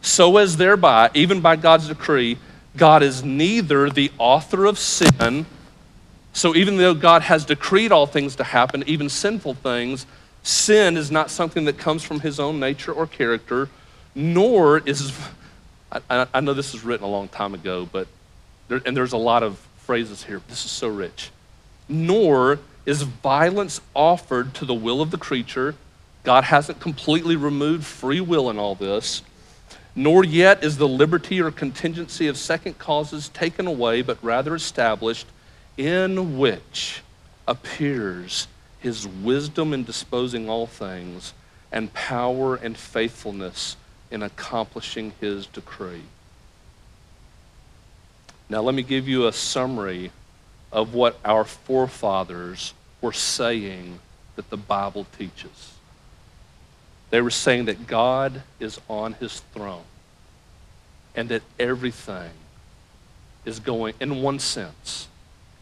so 0.01 0.37
as 0.37 0.57
thereby, 0.57 1.11
even 1.13 1.39
by 1.39 1.55
God's 1.55 1.87
decree, 1.87 2.37
God 2.75 3.03
is 3.03 3.23
neither 3.23 3.89
the 3.89 4.11
author 4.17 4.65
of 4.65 4.77
sin. 4.77 5.45
So 6.33 6.55
even 6.55 6.77
though 6.77 6.93
God 6.93 7.23
has 7.23 7.45
decreed 7.45 7.91
all 7.91 8.05
things 8.05 8.35
to 8.37 8.43
happen, 8.43 8.83
even 8.87 9.09
sinful 9.09 9.55
things, 9.55 10.05
sin 10.43 10.95
is 10.95 11.11
not 11.11 11.29
something 11.29 11.65
that 11.65 11.77
comes 11.77 12.03
from 12.03 12.19
his 12.19 12.39
own 12.39 12.59
nature 12.59 12.93
or 12.93 13.07
character, 13.07 13.69
nor 14.15 14.79
is 14.79 15.11
I, 15.91 16.27
I 16.33 16.39
know 16.39 16.53
this 16.53 16.73
was 16.73 16.83
written 16.83 17.05
a 17.05 17.09
long 17.09 17.27
time 17.29 17.53
ago, 17.53 17.89
but 17.91 18.07
there, 18.67 18.81
and 18.85 18.95
there's 18.95 19.13
a 19.13 19.17
lot 19.17 19.43
of 19.43 19.57
phrases 19.79 20.23
here. 20.23 20.41
This 20.47 20.65
is 20.65 20.71
so 20.71 20.87
rich. 20.87 21.31
Nor 21.87 22.59
is 22.85 23.01
violence 23.01 23.81
offered 23.95 24.53
to 24.55 24.65
the 24.65 24.73
will 24.73 25.01
of 25.01 25.11
the 25.11 25.17
creature. 25.17 25.75
God 26.23 26.43
hasn't 26.43 26.79
completely 26.79 27.35
removed 27.35 27.85
free 27.85 28.21
will 28.21 28.49
in 28.49 28.59
all 28.59 28.75
this. 28.75 29.23
Nor 29.95 30.23
yet 30.23 30.63
is 30.63 30.77
the 30.77 30.87
liberty 30.87 31.41
or 31.41 31.51
contingency 31.51 32.27
of 32.27 32.37
second 32.37 32.77
causes 32.77 33.29
taken 33.29 33.67
away, 33.67 34.01
but 34.01 34.23
rather 34.23 34.55
established, 34.55 35.27
in 35.77 36.37
which 36.37 37.01
appears 37.47 38.47
his 38.79 39.07
wisdom 39.07 39.73
in 39.73 39.83
disposing 39.83 40.49
all 40.49 40.67
things, 40.67 41.33
and 41.71 41.93
power 41.93 42.55
and 42.55 42.77
faithfulness 42.77 43.75
in 44.11 44.23
accomplishing 44.23 45.13
his 45.19 45.45
decree. 45.47 46.03
Now, 48.49 48.61
let 48.61 48.73
me 48.73 48.81
give 48.81 49.07
you 49.07 49.27
a 49.27 49.33
summary 49.33 50.11
of 50.71 50.93
what 50.93 51.19
our 51.23 51.43
forefathers 51.43 52.73
were 53.01 53.13
saying 53.13 53.99
that 54.35 54.49
the 54.49 54.57
Bible 54.57 55.05
teaches. 55.17 55.73
They 57.09 57.21
were 57.21 57.31
saying 57.31 57.65
that 57.65 57.87
God 57.87 58.43
is 58.59 58.79
on 58.87 59.13
his 59.13 59.39
throne 59.53 59.83
and 61.15 61.29
that 61.29 61.41
everything 61.59 62.29
is 63.45 63.59
going, 63.59 63.95
in 63.99 64.21
one 64.21 64.39
sense, 64.39 65.07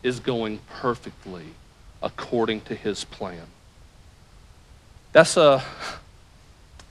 is 0.03 0.19
going 0.19 0.59
perfectly 0.69 1.45
according 2.01 2.61
to 2.61 2.75
his 2.75 3.03
plan. 3.05 3.45
That's 5.13 5.37
a 5.37 5.63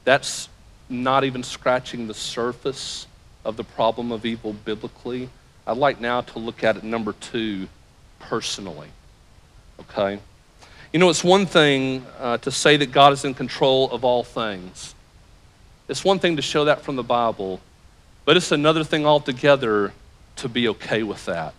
that's 0.04 0.48
not 0.88 1.24
even 1.24 1.42
scratching 1.42 2.06
the 2.06 2.14
surface 2.14 3.06
of 3.44 3.56
the 3.56 3.64
problem 3.64 4.12
of 4.12 4.24
evil 4.24 4.52
biblically. 4.52 5.28
I'd 5.66 5.76
like 5.76 6.00
now 6.00 6.20
to 6.20 6.38
look 6.38 6.62
at 6.62 6.76
it 6.76 6.84
number 6.84 7.12
two 7.12 7.68
personally. 8.20 8.88
Okay? 9.80 10.20
You 10.92 11.00
know, 11.00 11.10
it's 11.10 11.24
one 11.24 11.46
thing 11.46 12.06
uh, 12.18 12.38
to 12.38 12.50
say 12.50 12.76
that 12.76 12.92
God 12.92 13.12
is 13.12 13.24
in 13.24 13.34
control 13.34 13.90
of 13.90 14.04
all 14.04 14.22
things, 14.22 14.94
it's 15.88 16.04
one 16.04 16.18
thing 16.18 16.36
to 16.36 16.42
show 16.42 16.64
that 16.64 16.82
from 16.82 16.96
the 16.96 17.02
Bible, 17.02 17.60
but 18.24 18.36
it's 18.36 18.50
another 18.50 18.82
thing 18.82 19.06
altogether 19.06 19.92
to 20.36 20.48
be 20.48 20.68
okay 20.68 21.02
with 21.02 21.24
that. 21.26 21.54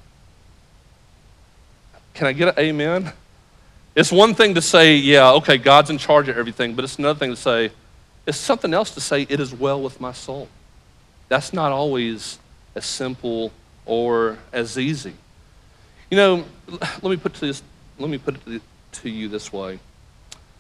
Can 2.14 2.28
I 2.28 2.34
get 2.34 2.50
an 2.50 2.60
amen? 2.60 3.14
It's 3.96 4.12
one 4.12 4.36
thing 4.36 4.56
to 4.56 4.62
say, 4.62 4.96
yeah, 4.96 5.32
okay, 5.34 5.58
God's 5.58 5.90
in 5.90 5.98
charge 5.98 6.30
of 6.30 6.38
everything, 6.38 6.76
but 6.76 6.84
it's 6.84 7.00
another 7.00 7.18
thing 7.18 7.32
to 7.32 7.36
say, 7.36 7.72
it's 8.26 8.38
something 8.38 8.74
else 8.74 8.92
to 8.96 9.02
say, 9.02 9.26
it 9.30 9.40
is 9.40 9.54
well 9.54 9.82
with 9.82 10.02
my 10.02 10.12
soul. 10.12 10.50
That's 11.30 11.54
not 11.54 11.72
always 11.72 12.38
as 12.76 12.86
simple 12.86 13.52
or 13.86 14.38
as 14.52 14.78
easy. 14.78 15.14
You 16.12 16.18
know, 16.18 16.46
let 16.70 17.04
me 17.04 17.18
put, 17.18 17.34
this, 17.36 17.64
let 17.98 18.10
me 18.10 18.18
put 18.18 18.36
it 18.46 18.62
to 18.94 19.10
you 19.10 19.28
this 19.28 19.52
way. 19.52 19.80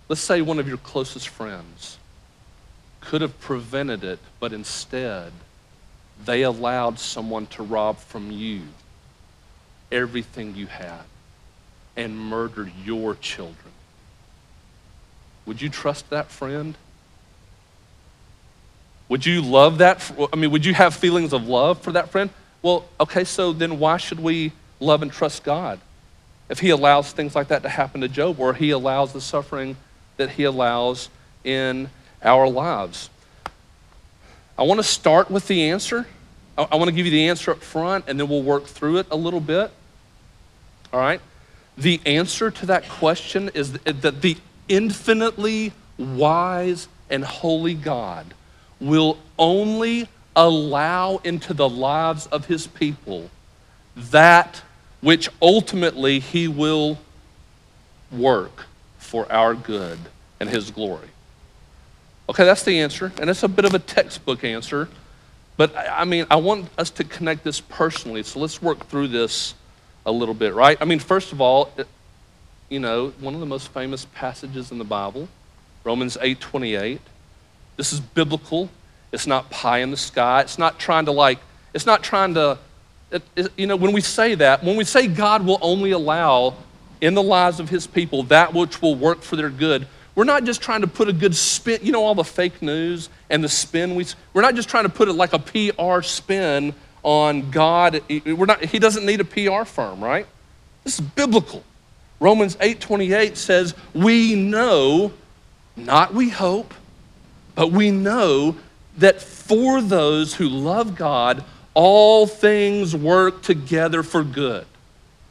Let's 0.09 0.21
say 0.21 0.41
one 0.41 0.59
of 0.59 0.67
your 0.67 0.77
closest 0.77 1.27
friends 1.27 1.97
could 3.01 3.21
have 3.21 3.39
prevented 3.39 4.03
it, 4.03 4.19
but 4.39 4.53
instead 4.53 5.31
they 6.23 6.41
allowed 6.41 6.99
someone 6.99 7.45
to 7.47 7.63
rob 7.63 7.97
from 7.97 8.31
you 8.31 8.61
everything 9.91 10.55
you 10.55 10.67
had 10.67 11.03
and 11.95 12.17
murder 12.17 12.69
your 12.83 13.15
children. 13.15 13.55
Would 15.45 15.61
you 15.61 15.69
trust 15.69 16.09
that 16.09 16.29
friend? 16.29 16.75
Would 19.09 19.25
you 19.25 19.41
love 19.41 19.77
that? 19.77 20.11
I 20.33 20.35
mean, 20.35 20.51
would 20.51 20.65
you 20.65 20.73
have 20.73 20.93
feelings 20.93 21.31
of 21.33 21.47
love 21.47 21.81
for 21.81 21.93
that 21.93 22.09
friend? 22.09 22.29
Well, 22.61 22.85
okay, 22.99 23.23
so 23.23 23.53
then 23.53 23.79
why 23.79 23.97
should 23.97 24.19
we 24.19 24.51
love 24.79 25.01
and 25.01 25.11
trust 25.11 25.43
God 25.43 25.79
if 26.49 26.59
He 26.59 26.69
allows 26.69 27.11
things 27.11 27.35
like 27.35 27.49
that 27.49 27.63
to 27.63 27.69
happen 27.69 28.01
to 28.01 28.07
Job 28.07 28.39
or 28.39 28.53
He 28.53 28.71
allows 28.71 29.13
the 29.13 29.21
suffering 29.21 29.77
that 30.17 30.31
He 30.31 30.43
allows 30.43 31.09
in 31.43 31.89
our 32.23 32.47
lives? 32.47 33.09
I 34.57 34.63
want 34.63 34.79
to 34.79 34.83
start 34.83 35.29
with 35.29 35.47
the 35.47 35.69
answer. 35.69 36.07
I, 36.57 36.75
want 36.75 36.85
to 36.85 36.91
give 36.91 37.05
you 37.05 37.11
the 37.11 37.29
answer 37.29 37.51
up 37.51 37.61
front 37.61 38.05
and 38.07 38.19
then 38.19 38.27
we'll 38.27 38.41
work 38.41 38.65
through 38.65 38.97
it 38.97 39.07
a 39.11 39.15
little 39.15 39.39
bit. 39.39 39.69
All 40.91 40.99
right? 40.99 41.21
The 41.77 42.01
answer 42.05 42.49
to 42.49 42.65
that 42.65 42.89
question 42.89 43.51
is 43.53 43.73
that 43.73 44.21
the 44.21 44.37
infinitely 44.67 45.73
wise 45.99 46.87
and 47.09 47.23
holy 47.23 47.75
God 47.75 48.33
will 48.79 49.19
only 49.37 50.07
allow 50.35 51.17
into 51.23 51.53
the 51.53 51.69
lives 51.69 52.25
of 52.27 52.45
his 52.45 52.67
people 52.67 53.29
that 53.95 54.61
which 55.01 55.29
ultimately 55.41 56.19
he 56.19 56.47
will 56.47 56.97
work 58.11 58.65
for 58.97 59.31
our 59.31 59.53
good 59.53 59.99
and 60.39 60.49
his 60.49 60.71
glory. 60.71 61.09
Okay, 62.29 62.43
that's 62.43 62.63
the 62.63 62.79
answer, 62.79 63.11
and 63.21 63.29
it's 63.29 63.43
a 63.43 63.47
bit 63.47 63.65
of 63.65 63.73
a 63.73 63.79
textbook 63.79 64.43
answer. 64.43 64.89
But 65.55 65.75
I 65.75 66.05
mean, 66.05 66.25
I 66.29 66.35
want 66.35 66.69
us 66.77 66.89
to 66.91 67.03
connect 67.03 67.43
this 67.43 67.59
personally, 67.59 68.23
so 68.23 68.39
let's 68.39 68.61
work 68.61 68.87
through 68.87 69.07
this 69.07 69.55
a 70.05 70.11
little 70.11 70.35
bit, 70.35 70.53
right? 70.53 70.77
I 70.79 70.85
mean, 70.85 70.99
first 70.99 71.31
of 71.31 71.41
all, 71.41 71.71
you 72.69 72.79
know, 72.79 73.09
one 73.19 73.33
of 73.33 73.39
the 73.39 73.45
most 73.45 73.69
famous 73.69 74.05
passages 74.05 74.71
in 74.71 74.77
the 74.77 74.83
Bible, 74.83 75.27
Romans 75.83 76.17
8 76.19 76.39
28. 76.39 77.01
This 77.77 77.93
is 77.93 77.99
biblical. 77.99 78.69
It's 79.11 79.27
not 79.27 79.49
pie 79.49 79.79
in 79.79 79.91
the 79.91 79.97
sky. 79.97 80.41
It's 80.41 80.57
not 80.57 80.79
trying 80.79 81.05
to, 81.05 81.11
like, 81.11 81.39
it's 81.73 81.85
not 81.85 82.03
trying 82.03 82.33
to, 82.33 82.57
you 83.55 83.67
know, 83.67 83.75
when 83.75 83.93
we 83.93 84.01
say 84.01 84.35
that, 84.35 84.63
when 84.63 84.75
we 84.75 84.83
say 84.83 85.07
God 85.07 85.45
will 85.45 85.59
only 85.61 85.91
allow 85.91 86.55
in 86.99 87.13
the 87.13 87.23
lives 87.23 87.59
of 87.59 87.69
his 87.69 87.87
people 87.87 88.23
that 88.23 88.53
which 88.53 88.81
will 88.81 88.95
work 88.95 89.21
for 89.21 89.35
their 89.35 89.49
good, 89.49 89.87
we're 90.15 90.23
not 90.23 90.43
just 90.45 90.61
trying 90.61 90.81
to 90.81 90.87
put 90.87 91.07
a 91.07 91.13
good 91.13 91.35
spin, 91.35 91.79
you 91.83 91.91
know, 91.91 92.03
all 92.03 92.15
the 92.15 92.23
fake 92.23 92.61
news 92.61 93.09
and 93.29 93.43
the 93.43 93.49
spin. 93.49 93.95
We, 93.95 94.07
we're 94.33 94.41
not 94.41 94.55
just 94.55 94.67
trying 94.67 94.83
to 94.83 94.89
put 94.89 95.07
it 95.07 95.13
like 95.13 95.33
a 95.33 95.39
PR 95.39 96.01
spin 96.01 96.73
on 97.03 97.51
God. 97.51 98.01
We're 98.09 98.45
not, 98.45 98.65
he 98.65 98.79
doesn't 98.79 99.05
need 99.05 99.21
a 99.21 99.25
PR 99.25 99.63
firm, 99.63 100.03
right? 100.03 100.25
This 100.83 100.95
is 100.95 101.01
biblical. 101.01 101.63
Romans 102.19 102.55
8:28 102.55 103.37
says, 103.37 103.75
"We 103.93 104.35
know, 104.35 105.13
not 105.75 106.13
we 106.13 106.29
hope, 106.29 106.73
but 107.53 107.71
we 107.71 107.91
know 107.91 108.55
that 108.97 109.21
for 109.21 109.81
those 109.81 110.33
who 110.33 110.49
love 110.49 110.95
God, 110.95 111.43
all 111.77 112.25
things 112.25 112.95
work 112.95 113.43
together 113.43 114.01
for 114.01 114.23
good 114.23 114.65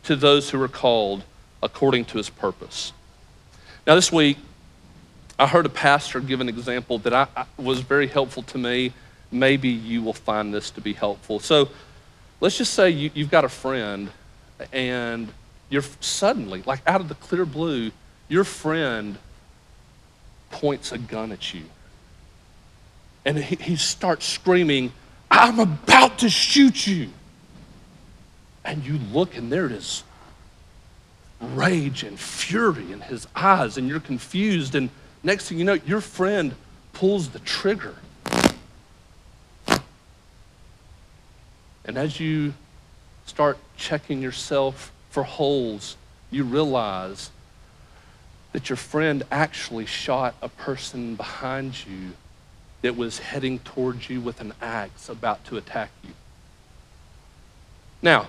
to 0.04 0.14
those 0.14 0.48
who 0.50 0.62
are 0.62 0.68
called 0.68 1.24
according 1.60 2.04
to 2.04 2.18
his 2.18 2.30
purpose." 2.30 2.92
Now 3.84 3.96
this 3.96 4.12
week 4.12 4.38
I 5.38 5.46
heard 5.46 5.66
a 5.66 5.70
pastor 5.70 6.20
give 6.20 6.40
an 6.40 6.48
example 6.48 6.98
that 7.00 7.12
I, 7.12 7.26
I, 7.36 7.46
was 7.58 7.80
very 7.80 8.06
helpful 8.06 8.42
to 8.44 8.58
me. 8.58 8.92
Maybe 9.30 9.68
you 9.68 10.02
will 10.02 10.14
find 10.14 10.54
this 10.54 10.70
to 10.70 10.80
be 10.80 10.92
helpful. 10.92 11.40
So 11.40 11.68
let's 12.40 12.56
just 12.56 12.72
say 12.72 12.90
you, 12.90 13.10
you've 13.12 13.30
got 13.30 13.44
a 13.44 13.48
friend 13.48 14.10
and 14.72 15.28
you're 15.68 15.84
suddenly, 16.00 16.62
like 16.62 16.80
out 16.86 17.00
of 17.00 17.08
the 17.08 17.16
clear 17.16 17.44
blue, 17.44 17.90
your 18.28 18.44
friend 18.44 19.18
points 20.50 20.92
a 20.92 20.98
gun 20.98 21.32
at 21.32 21.52
you. 21.52 21.64
And 23.24 23.36
he, 23.38 23.56
he 23.56 23.76
starts 23.76 24.24
screaming, 24.24 24.92
I'm 25.36 25.60
about 25.60 26.20
to 26.20 26.30
shoot 26.30 26.86
you. 26.86 27.10
And 28.64 28.84
you 28.84 28.98
look, 29.12 29.36
and 29.36 29.52
there 29.52 29.66
it 29.66 29.72
is 29.72 30.02
rage 31.40 32.02
and 32.02 32.18
fury 32.18 32.92
in 32.92 33.00
his 33.02 33.26
eyes, 33.36 33.76
and 33.76 33.88
you're 33.88 34.00
confused. 34.00 34.74
And 34.74 34.88
next 35.22 35.48
thing 35.48 35.58
you 35.58 35.64
know, 35.64 35.74
your 35.86 36.00
friend 36.00 36.54
pulls 36.92 37.28
the 37.28 37.38
trigger. 37.40 37.94
And 41.84 41.96
as 41.96 42.18
you 42.18 42.54
start 43.26 43.58
checking 43.76 44.22
yourself 44.22 44.90
for 45.10 45.22
holes, 45.22 45.96
you 46.30 46.42
realize 46.42 47.30
that 48.52 48.68
your 48.70 48.76
friend 48.76 49.22
actually 49.30 49.86
shot 49.86 50.34
a 50.40 50.48
person 50.48 51.14
behind 51.14 51.86
you 51.86 52.12
that 52.86 52.96
was 52.96 53.18
heading 53.18 53.58
towards 53.60 54.08
you 54.08 54.20
with 54.20 54.40
an 54.40 54.52
axe 54.62 55.08
about 55.08 55.44
to 55.46 55.56
attack 55.56 55.90
you. 56.02 56.10
Now, 58.00 58.28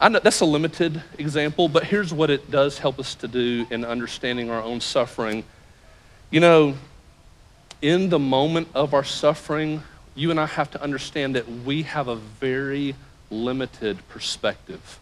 I 0.00 0.08
know 0.08 0.18
that's 0.18 0.40
a 0.40 0.46
limited 0.46 1.02
example, 1.18 1.68
but 1.68 1.84
here's 1.84 2.12
what 2.12 2.30
it 2.30 2.50
does 2.50 2.78
help 2.78 2.98
us 2.98 3.14
to 3.16 3.28
do 3.28 3.66
in 3.70 3.84
understanding 3.84 4.50
our 4.50 4.62
own 4.62 4.80
suffering. 4.80 5.44
You 6.30 6.40
know, 6.40 6.74
in 7.82 8.08
the 8.08 8.18
moment 8.18 8.68
of 8.74 8.94
our 8.94 9.04
suffering, 9.04 9.82
you 10.14 10.30
and 10.30 10.40
I 10.40 10.46
have 10.46 10.70
to 10.72 10.82
understand 10.82 11.34
that 11.36 11.48
we 11.48 11.82
have 11.82 12.08
a 12.08 12.16
very 12.16 12.94
limited 13.30 13.98
perspective 14.08 14.98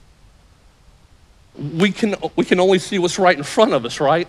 we 1.56 1.92
can, 1.92 2.16
we 2.36 2.44
can 2.44 2.60
only 2.60 2.78
see 2.78 2.98
what's 2.98 3.18
right 3.18 3.36
in 3.36 3.44
front 3.44 3.72
of 3.72 3.84
us, 3.84 4.00
right? 4.00 4.28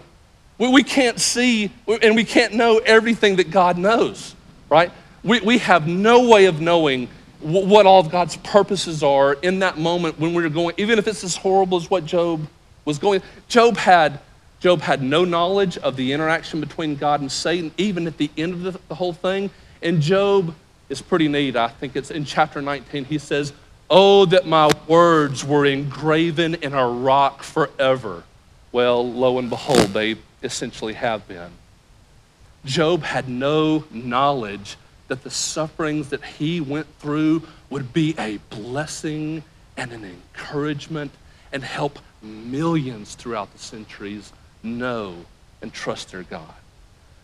We, 0.57 0.69
we 0.69 0.83
can't 0.83 1.19
see 1.19 1.71
and 1.87 2.15
we 2.15 2.23
can't 2.23 2.53
know 2.53 2.77
everything 2.77 3.37
that 3.37 3.51
God 3.51 3.77
knows, 3.77 4.35
right? 4.69 4.91
We, 5.23 5.39
we 5.41 5.57
have 5.59 5.87
no 5.87 6.27
way 6.27 6.45
of 6.45 6.61
knowing 6.61 7.07
what 7.41 7.85
all 7.85 7.99
of 7.99 8.09
God's 8.09 8.37
purposes 8.37 9.03
are 9.03 9.33
in 9.33 9.59
that 9.59 9.77
moment 9.77 10.19
when 10.19 10.33
we're 10.33 10.49
going, 10.49 10.75
even 10.77 10.97
if 10.97 11.07
it's 11.07 11.23
as 11.23 11.35
horrible 11.35 11.77
as 11.77 11.89
what 11.89 12.05
Job 12.05 12.47
was 12.85 12.97
going. 12.97 13.21
Job 13.47 13.77
had, 13.77 14.19
Job 14.59 14.81
had 14.81 15.01
no 15.01 15.25
knowledge 15.25 15.77
of 15.77 15.95
the 15.95 16.13
interaction 16.13 16.59
between 16.59 16.95
God 16.95 17.21
and 17.21 17.31
Satan, 17.31 17.71
even 17.77 18.07
at 18.07 18.17
the 18.17 18.31
end 18.37 18.53
of 18.53 18.63
the, 18.63 18.79
the 18.87 18.95
whole 18.95 19.13
thing. 19.13 19.49
And 19.81 20.01
Job 20.01 20.55
is 20.89 21.01
pretty 21.01 21.27
neat. 21.27 21.55
I 21.55 21.67
think 21.67 21.95
it's 21.95 22.11
in 22.11 22.25
chapter 22.25 22.61
19. 22.61 23.05
He 23.05 23.17
says, 23.17 23.53
Oh, 23.89 24.25
that 24.25 24.47
my 24.47 24.69
words 24.87 25.45
were 25.45 25.65
engraven 25.65 26.55
in 26.55 26.73
a 26.73 26.87
rock 26.87 27.43
forever. 27.43 28.23
Well, 28.71 29.07
lo 29.11 29.37
and 29.37 29.49
behold, 29.49 29.93
they 29.93 30.15
essentially 30.41 30.93
have 30.93 31.27
been. 31.27 31.51
Job 32.65 33.03
had 33.03 33.29
no 33.29 33.85
knowledge 33.91 34.77
that 35.07 35.23
the 35.23 35.29
sufferings 35.29 36.09
that 36.09 36.23
he 36.23 36.59
went 36.59 36.87
through 36.99 37.43
would 37.69 37.93
be 37.93 38.15
a 38.17 38.37
blessing 38.49 39.43
and 39.77 39.91
an 39.91 40.03
encouragement 40.03 41.11
and 41.53 41.63
help 41.63 41.99
millions 42.21 43.15
throughout 43.15 43.53
the 43.53 43.59
centuries 43.59 44.33
know 44.63 45.15
and 45.61 45.71
trust 45.71 46.11
their 46.11 46.23
God. 46.23 46.53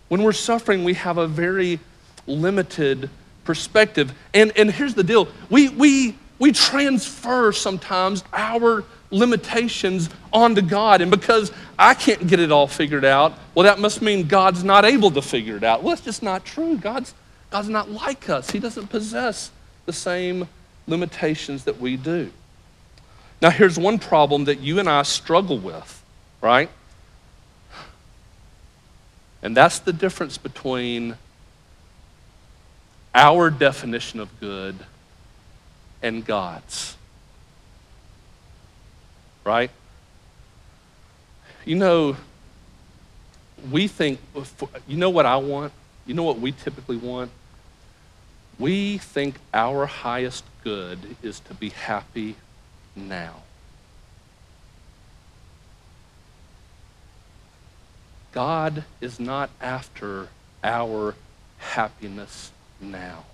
When 0.09 0.23
we're 0.23 0.31
suffering, 0.31 0.83
we 0.83 0.93
have 0.93 1.17
a 1.17 1.27
very 1.27 1.79
limited 2.27 3.09
perspective. 3.43 4.13
And, 4.33 4.51
and 4.55 4.69
here's 4.69 4.93
the 4.93 5.03
deal 5.03 5.27
we, 5.49 5.69
we 5.69 6.15
we 6.41 6.51
transfer 6.51 7.51
sometimes 7.51 8.23
our 8.33 8.83
limitations 9.11 10.09
onto 10.33 10.61
God. 10.61 11.01
And 11.01 11.11
because 11.11 11.51
I 11.77 11.93
can't 11.93 12.25
get 12.27 12.39
it 12.39 12.51
all 12.51 12.67
figured 12.67 13.05
out, 13.05 13.33
well, 13.53 13.65
that 13.65 13.79
must 13.79 14.01
mean 14.01 14.27
God's 14.27 14.63
not 14.63 14.85
able 14.85 15.11
to 15.11 15.21
figure 15.21 15.57
it 15.57 15.63
out. 15.63 15.83
Well, 15.83 15.89
that's 15.89 16.05
just 16.05 16.23
not 16.23 16.45
true. 16.45 16.77
God's, 16.77 17.13
God's 17.49 17.69
not 17.69 17.91
like 17.91 18.29
us, 18.29 18.49
He 18.49 18.59
doesn't 18.59 18.87
possess 18.87 19.51
the 19.85 19.93
same 19.93 20.47
limitations 20.87 21.65
that 21.65 21.79
we 21.79 21.97
do. 21.97 22.31
Now, 23.41 23.49
here's 23.49 23.77
one 23.77 23.99
problem 23.99 24.45
that 24.45 24.59
you 24.59 24.79
and 24.79 24.87
I 24.87 25.01
struggle 25.03 25.57
with, 25.57 26.03
right? 26.41 26.69
And 29.41 29.57
that's 29.57 29.79
the 29.79 29.93
difference 29.93 30.37
between 30.37 31.17
our 33.15 33.49
definition 33.49 34.19
of 34.19 34.39
good 34.39 34.75
and 36.01 36.25
God's. 36.25 36.95
Right? 39.43 39.71
You 41.65 41.75
know, 41.75 42.17
we 43.71 43.87
think, 43.87 44.19
you 44.87 44.97
know 44.97 45.09
what 45.09 45.25
I 45.25 45.37
want? 45.37 45.73
You 46.05 46.13
know 46.13 46.23
what 46.23 46.39
we 46.39 46.51
typically 46.51 46.97
want? 46.97 47.31
We 48.57 48.97
think 48.97 49.35
our 49.53 49.85
highest 49.85 50.43
good 50.63 51.15
is 51.21 51.39
to 51.41 51.53
be 51.53 51.69
happy 51.69 52.35
now. 52.95 53.37
God 58.31 58.85
is 59.01 59.19
not 59.19 59.49
after 59.59 60.29
our 60.63 61.15
happiness 61.57 62.51
now. 62.79 63.25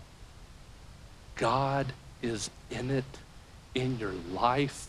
God 1.35 1.93
is 2.21 2.49
in 2.71 2.89
it 2.89 3.05
in 3.75 3.99
your 3.99 4.13
life 4.31 4.87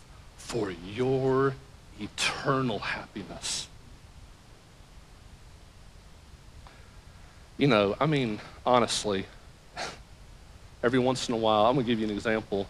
for 0.48 0.72
your 0.94 1.54
eternal 2.00 2.78
happiness. 2.78 3.68
You 7.58 7.66
know, 7.66 7.94
I 8.00 8.06
mean, 8.06 8.40
honestly, 8.64 9.26
every 10.82 11.00
once 11.00 11.28
in 11.28 11.34
a 11.34 11.36
while, 11.36 11.66
I'm 11.66 11.74
going 11.74 11.84
to 11.84 11.92
give 11.92 11.98
you 12.00 12.06
an 12.06 12.14
example. 12.14 12.66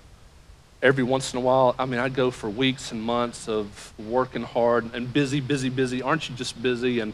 Every 0.82 1.04
once 1.04 1.32
in 1.32 1.38
a 1.38 1.40
while, 1.40 1.76
I 1.78 1.86
mean, 1.86 2.00
I 2.00 2.08
go 2.08 2.32
for 2.32 2.50
weeks 2.50 2.90
and 2.90 3.00
months 3.00 3.48
of 3.48 3.92
working 3.96 4.42
hard 4.42 4.92
and 4.92 5.12
busy, 5.12 5.38
busy, 5.38 5.68
busy. 5.68 6.02
Aren't 6.02 6.28
you 6.28 6.34
just 6.34 6.60
busy? 6.60 6.98
And 6.98 7.12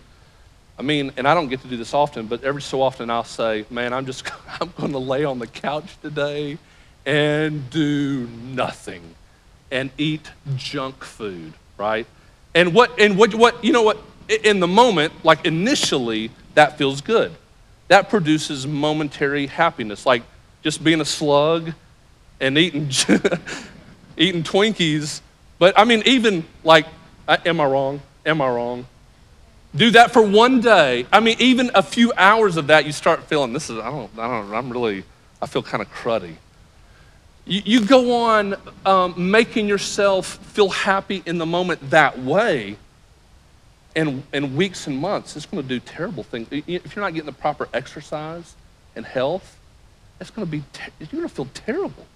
I 0.79 0.83
mean, 0.83 1.13
and 1.19 1.29
I 1.29 1.35
don't 1.35 1.49
get 1.49 1.61
to 1.61 1.69
do 1.69 1.77
this 1.77 1.93
often, 1.93 2.27
but 2.27 2.43
every 2.43 2.63
so 2.63 2.81
often 2.81 3.11
I'll 3.11 3.25
say, 3.25 3.67
man, 3.69 3.93
I'm 3.93 4.07
just, 4.07 4.25
I'm 4.63 4.73
going 4.79 4.93
to 4.93 4.99
lay 4.99 5.27
on 5.27 5.41
the 5.41 5.47
couch 5.47 5.99
today 6.01 6.57
and 7.05 7.69
do 7.69 8.27
nothing 8.27 9.15
and 9.75 9.91
eat 9.99 10.31
junk 10.57 11.03
food, 11.05 11.53
right? 11.77 12.07
And 12.55 12.73
what 12.73 12.99
and 12.99 13.19
what 13.19 13.35
what 13.35 13.63
you 13.63 13.73
know 13.73 13.83
what 13.83 13.99
in 14.29 14.61
the 14.61 14.69
moment, 14.69 15.13
like 15.25 15.45
initially, 15.45 16.31
that 16.55 16.79
feels 16.79 17.03
good. 17.03 17.33
That 17.89 18.09
produces 18.09 18.67
momentary 18.67 19.49
happiness, 19.49 20.07
like 20.07 20.23
just 20.63 20.83
being 20.83 21.01
a 21.01 21.05
slug 21.05 21.73
and 22.41 22.57
eating 22.57 22.85
eating 24.17 24.45
Twinkies. 24.45 25.21
But 25.59 25.79
I 25.79 25.85
mean, 25.85 26.03
even 26.07 26.45
like, 26.63 26.87
am 27.29 27.61
I 27.61 27.67
wrong? 27.67 28.01
Am 28.25 28.41
I 28.41 28.49
wrong? 28.49 28.87
Do 29.75 29.91
that 29.91 30.13
for 30.13 30.23
one 30.23 30.61
day. 30.61 31.05
I 31.13 31.19
mean, 31.19 31.37
even 31.41 31.73
a 31.75 31.83
few 31.83 32.13
hours 32.17 32.57
of 32.57 32.69
that, 32.69 32.87
you 32.87 32.93
start 32.93 33.25
feeling 33.25 33.53
this 33.53 33.69
is, 33.69 33.79
I 33.79 33.91
don't, 33.91 34.11
I 34.17 34.29
don't, 34.29 34.55
I'm 34.55 34.71
really, 34.71 35.03
I 35.43 35.47
feel 35.47 35.65
kind 35.65 35.83
of 35.83 35.93
cruddy. 35.93 36.37
You, 37.47 37.63
you 37.65 37.85
go 37.85 38.23
on 38.23 38.57
um, 38.87 39.31
making 39.31 39.69
yourself 39.69 40.27
feel 40.27 40.71
happy 40.71 41.23
in 41.27 41.39
the 41.39 41.47
moment 41.47 41.91
that 41.91 42.19
way, 42.19 42.77
and 43.95 44.23
in 44.33 44.57
weeks 44.57 44.87
and 44.87 44.99
months, 44.99 45.37
it's 45.37 45.47
going 45.47 45.63
to 45.63 45.69
do 45.69 45.79
terrible 45.79 46.23
things. 46.23 46.49
If 46.51 46.97
you're 46.97 47.05
not 47.05 47.13
getting 47.13 47.27
the 47.27 47.33
proper 47.33 47.69
exercise 47.73 48.55
and 48.97 49.05
health, 49.05 49.59
it's 50.21 50.31
going 50.31 50.47
to 50.47 50.51
be, 50.51 50.65
ter- 50.73 50.91
you're 50.99 51.09
going 51.09 51.23
to 51.23 51.29
feel 51.29 51.49
terrible. 51.55 52.07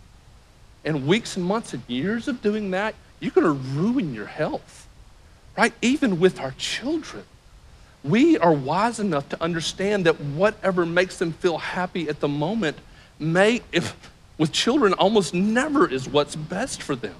And 0.84 1.06
weeks 1.06 1.36
and 1.36 1.44
months 1.44 1.74
and 1.74 1.82
years 1.86 2.26
of 2.28 2.40
doing 2.40 2.70
that, 2.70 2.94
you're 3.20 3.32
going 3.32 3.46
to 3.46 3.52
ruin 3.52 4.14
your 4.14 4.26
health, 4.26 4.88
right? 5.56 5.72
Even 5.82 6.18
with 6.18 6.40
our 6.40 6.54
children. 6.56 7.24
We 8.04 8.38
are 8.38 8.52
wise 8.52 9.00
enough 9.00 9.28
to 9.30 9.42
understand 9.42 10.06
that 10.06 10.20
whatever 10.20 10.86
makes 10.86 11.18
them 11.18 11.32
feel 11.32 11.58
happy 11.58 12.08
at 12.08 12.20
the 12.20 12.28
moment 12.28 12.78
may, 13.18 13.60
if 13.72 13.94
with 14.38 14.52
children, 14.52 14.94
almost 14.94 15.34
never 15.34 15.90
is 15.90 16.08
what's 16.08 16.36
best 16.36 16.80
for 16.80 16.96
them, 16.96 17.16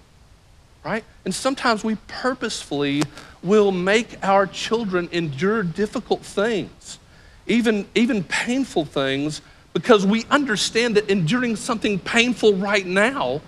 right? 0.84 1.04
And 1.24 1.34
sometimes 1.34 1.84
we 1.84 1.96
purposefully 2.06 3.02
will 3.42 3.72
make 3.72 4.16
our 4.24 4.46
children 4.46 5.08
endure 5.12 5.62
difficult 5.62 6.22
things, 6.22 6.98
even, 7.46 7.86
even 7.94 8.24
painful 8.24 8.84
things, 8.84 9.42
because 9.74 10.06
we 10.06 10.24
understand 10.30 10.96
that 10.96 11.10
enduring 11.10 11.56
something 11.56 11.98
painful 11.98 12.54
right 12.54 12.86
now, 12.86 13.40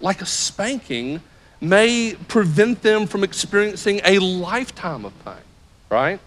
like 0.00 0.20
a 0.20 0.26
spanking, 0.26 1.20
may 1.60 2.16
prevent 2.26 2.82
them 2.82 3.06
from 3.06 3.22
experiencing 3.22 4.00
a 4.04 4.18
lifetime 4.18 5.04
of 5.04 5.24
pain, 5.24 5.34
right? 5.90 6.18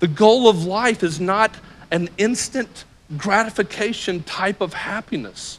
The 0.00 0.08
goal 0.08 0.48
of 0.48 0.64
life 0.64 1.02
is 1.02 1.20
not 1.20 1.54
an 1.90 2.08
instant 2.18 2.84
gratification 3.16 4.22
type 4.22 4.60
of 4.60 4.72
happiness. 4.72 5.58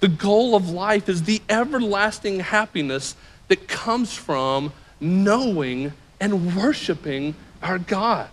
The 0.00 0.08
goal 0.08 0.54
of 0.54 0.70
life 0.70 1.08
is 1.08 1.22
the 1.24 1.42
everlasting 1.48 2.40
happiness 2.40 3.14
that 3.48 3.68
comes 3.68 4.14
from 4.14 4.72
knowing 5.00 5.92
and 6.20 6.56
worshiping 6.56 7.34
our 7.62 7.78
God. 7.78 8.28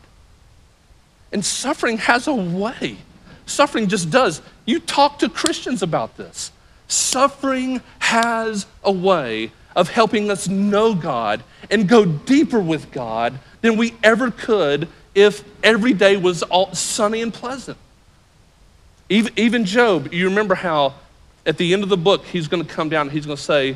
And 1.31 1.45
suffering 1.45 1.97
has 1.97 2.27
a 2.27 2.33
way. 2.33 2.97
Suffering 3.45 3.87
just 3.87 4.09
does. 4.09 4.41
You 4.65 4.79
talk 4.79 5.19
to 5.19 5.29
Christians 5.29 5.81
about 5.81 6.17
this. 6.17 6.51
Suffering 6.87 7.81
has 7.99 8.65
a 8.83 8.91
way 8.91 9.51
of 9.75 9.89
helping 9.89 10.31
us 10.31 10.47
know 10.47 10.95
God 10.95 11.43
and 11.69 11.87
go 11.87 12.05
deeper 12.05 12.59
with 12.59 12.91
God 12.91 13.39
than 13.61 13.77
we 13.77 13.93
ever 14.03 14.31
could 14.31 14.87
if 15.13 15.43
every 15.63 15.93
day 15.93 16.17
was 16.17 16.43
all 16.43 16.73
sunny 16.73 17.21
and 17.21 17.33
pleasant. 17.33 17.77
Even, 19.09 19.33
even 19.35 19.65
Job, 19.65 20.13
you 20.13 20.29
remember 20.29 20.55
how 20.55 20.93
at 21.45 21.57
the 21.57 21.73
end 21.73 21.83
of 21.83 21.89
the 21.89 21.97
book 21.97 22.25
he's 22.25 22.47
going 22.47 22.63
to 22.63 22.73
come 22.73 22.89
down 22.89 23.07
and 23.07 23.11
he's 23.11 23.25
going 23.25 23.37
to 23.37 23.43
say, 23.43 23.75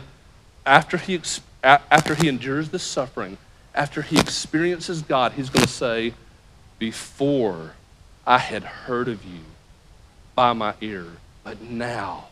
after 0.66 0.98
he, 0.98 1.20
after 1.64 2.16
he 2.16 2.28
endures 2.28 2.70
this 2.70 2.84
suffering, 2.84 3.38
after 3.74 4.02
he 4.02 4.20
experiences 4.20 5.02
God, 5.02 5.34
he's 5.34 5.50
going 5.50 5.66
to 5.66 5.72
say, 5.72 6.14
Before 6.78 7.74
I 8.26 8.38
had 8.38 8.64
heard 8.64 9.08
of 9.08 9.26
you 9.26 9.42
by 10.36 10.54
my 10.54 10.76
ear, 10.82 11.06
but 11.44 11.62
now 11.62 12.28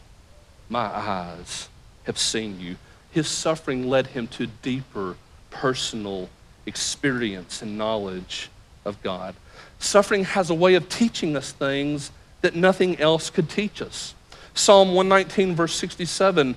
my 0.70 0.86
eyes 0.86 1.70
have 2.04 2.18
seen 2.18 2.60
you. 2.60 2.76
His 3.12 3.28
suffering 3.28 3.90
led 3.90 4.08
him 4.08 4.28
to 4.28 4.48
deeper 4.48 5.16
personal 5.50 6.30
experience 6.66 7.62
and 7.62 7.78
knowledge 7.78 8.50
of 8.86 9.02
God. 9.02 9.36
Suffering 9.80 10.24
has 10.24 10.50
a 10.50 10.54
way 10.56 10.76
of 10.76 10.88
teaching 10.88 11.36
us 11.36 11.52
things 11.52 12.12
that 12.42 12.56
nothing 12.56 13.00
else 13.00 13.30
could 13.30 13.50
teach 13.50 13.82
us. 13.82 14.14
Psalm 14.54 14.94
119, 14.94 15.56
verse 15.56 15.74
67 15.76 16.56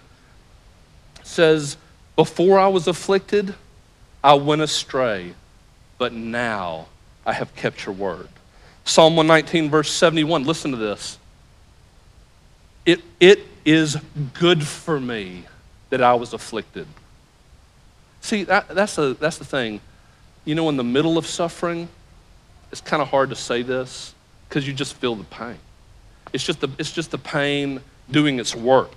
says, 1.22 1.76
Before 2.16 2.58
I 2.58 2.68
was 2.68 2.86
afflicted, 2.86 3.54
I 4.22 4.34
went 4.34 4.62
astray, 4.62 5.34
but 5.98 6.12
now 6.12 6.86
I 7.26 7.32
have 7.32 7.54
kept 7.54 7.86
your 7.86 7.94
word. 7.94 8.28
Psalm 8.84 9.16
119, 9.16 9.70
verse 9.70 9.90
71, 9.90 10.44
listen 10.44 10.70
to 10.72 10.76
this. 10.76 11.18
It, 12.84 13.00
it 13.20 13.40
is 13.64 13.96
good 14.34 14.66
for 14.66 15.00
me 15.00 15.44
that 15.90 16.02
I 16.02 16.14
was 16.14 16.32
afflicted. 16.32 16.86
See, 18.20 18.44
that, 18.44 18.68
that's, 18.68 18.98
a, 18.98 19.14
that's 19.14 19.38
the 19.38 19.44
thing. 19.44 19.80
You 20.44 20.54
know, 20.54 20.68
in 20.68 20.76
the 20.76 20.84
middle 20.84 21.16
of 21.16 21.26
suffering, 21.26 21.88
it's 22.72 22.80
kind 22.80 23.00
of 23.00 23.08
hard 23.08 23.30
to 23.30 23.36
say 23.36 23.62
this 23.62 24.14
because 24.48 24.66
you 24.66 24.74
just 24.74 24.94
feel 24.94 25.14
the 25.14 25.24
pain. 25.24 25.58
It's 26.32 26.44
just 26.44 26.60
the, 26.60 26.68
it's 26.78 26.92
just 26.92 27.10
the 27.10 27.18
pain 27.18 27.80
doing 28.10 28.38
its 28.38 28.54
work. 28.54 28.96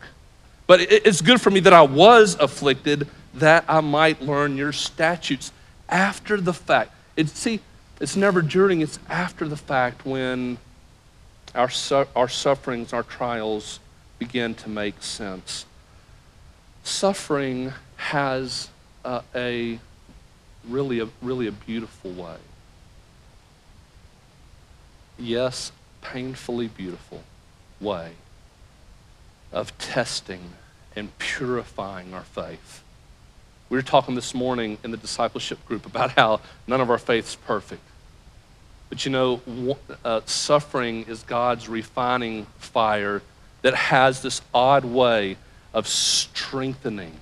But 0.66 0.82
it, 0.82 1.06
it's 1.06 1.22
good 1.22 1.42
for 1.42 1.50
me 1.50 1.60
that 1.62 1.74
I 1.74 1.82
was 1.82 2.36
afflicted 2.40 3.08
that 3.36 3.66
I 3.68 3.82
might 3.82 4.22
learn 4.22 4.58
your 4.58 4.72
statutes 4.72 5.52
after 5.90 6.40
the 6.42 6.54
fact. 6.54 6.92
It, 7.16 7.30
see, 7.30 7.60
it's 8.00 8.16
never 8.16 8.42
during, 8.42 8.82
it's 8.82 9.00
after 9.10 9.48
the 9.48 9.58
fact 9.58 10.06
when 10.06 10.58
our, 11.54 11.70
su- 11.70 12.08
our 12.16 12.28
sufferings, 12.28 12.94
our 12.94 13.04
trials 13.04 13.80
begin 14.20 14.56
to 14.56 14.70
make 14.70 15.02
sense. 15.04 15.66
Suffering 16.84 17.74
has 17.98 18.70
a 19.06 19.80
really 20.68 21.00
a, 21.00 21.08
really 21.22 21.48
a 21.48 21.52
beautiful 21.52 22.12
way 22.12 22.38
yes, 25.18 25.72
painfully 26.12 26.68
beautiful 26.68 27.24
way 27.80 28.12
of 29.52 29.78
testing 29.78 30.42
and 30.96 31.16
purifying 31.20 32.14
our 32.14 32.24
faith. 32.24 32.84
We 33.70 33.78
were 33.78 33.84
talking 33.84 34.16
this 34.16 34.34
morning 34.34 34.78
in 34.84 34.92
the 34.92 34.98
discipleship 34.98 35.64
group 35.66 35.86
about 35.86 36.12
how 36.12 36.40
none 36.66 36.82
of 36.82 36.90
our 36.90 36.98
faith's 36.98 37.36
perfect. 37.36 37.82
But 38.90 39.06
you 39.06 39.12
know, 39.12 39.78
uh, 40.06 40.22
suffering 40.26 41.06
is 41.08 41.24
God's 41.24 41.68
refining 41.68 42.46
fire 42.58 43.22
that 43.62 43.76
has 43.76 44.22
this 44.22 44.42
odd 44.54 44.86
way 44.86 45.36
of 45.74 45.88
strengthening 45.88 47.20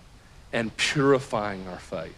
and 0.54 0.76
purifying 0.78 1.68
our 1.68 1.80
faith. 1.80 2.16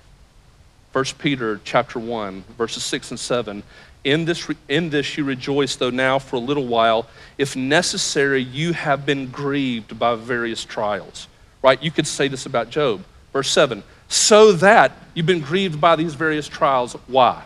1 0.91 1.05
Peter 1.19 1.61
chapter 1.63 1.99
1, 1.99 2.43
verses 2.57 2.83
6 2.83 3.11
and 3.11 3.19
7 3.19 3.63
in 4.07 4.25
this, 4.25 4.49
in 4.67 4.89
this 4.89 5.17
you 5.17 5.23
rejoice, 5.23 5.75
though 5.75 5.89
now 5.89 6.17
for 6.17 6.37
a 6.37 6.39
little 6.39 6.65
while, 6.65 7.07
if 7.37 7.55
necessary, 7.55 8.41
you 8.41 8.73
have 8.73 9.05
been 9.05 9.27
grieved 9.27 9.99
by 9.99 10.15
various 10.15 10.63
trials. 10.63 11.27
Right? 11.61 11.81
You 11.83 11.91
could 11.91 12.07
say 12.07 12.27
this 12.27 12.45
about 12.45 12.69
Job. 12.69 13.03
Verse 13.33 13.49
7 13.49 13.83
so 14.07 14.53
that 14.53 14.91
you've 15.13 15.25
been 15.25 15.41
grieved 15.41 15.81
by 15.81 15.95
these 15.95 16.13
various 16.13 16.47
trials. 16.47 16.93
Why? 17.07 17.43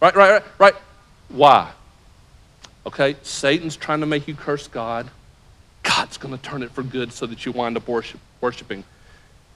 Right, 0.00 0.14
right, 0.14 0.30
right, 0.30 0.42
right. 0.58 0.74
Why? 1.28 1.72
Okay, 2.86 3.16
Satan's 3.22 3.76
trying 3.76 4.00
to 4.00 4.06
make 4.06 4.28
you 4.28 4.34
curse 4.34 4.68
God. 4.68 5.10
God's 5.82 6.16
going 6.16 6.36
to 6.36 6.42
turn 6.42 6.62
it 6.62 6.70
for 6.70 6.82
good 6.82 7.12
so 7.12 7.26
that 7.26 7.44
you 7.44 7.52
wind 7.52 7.76
up 7.76 7.88
worship, 7.88 8.20
worshiping. 8.40 8.84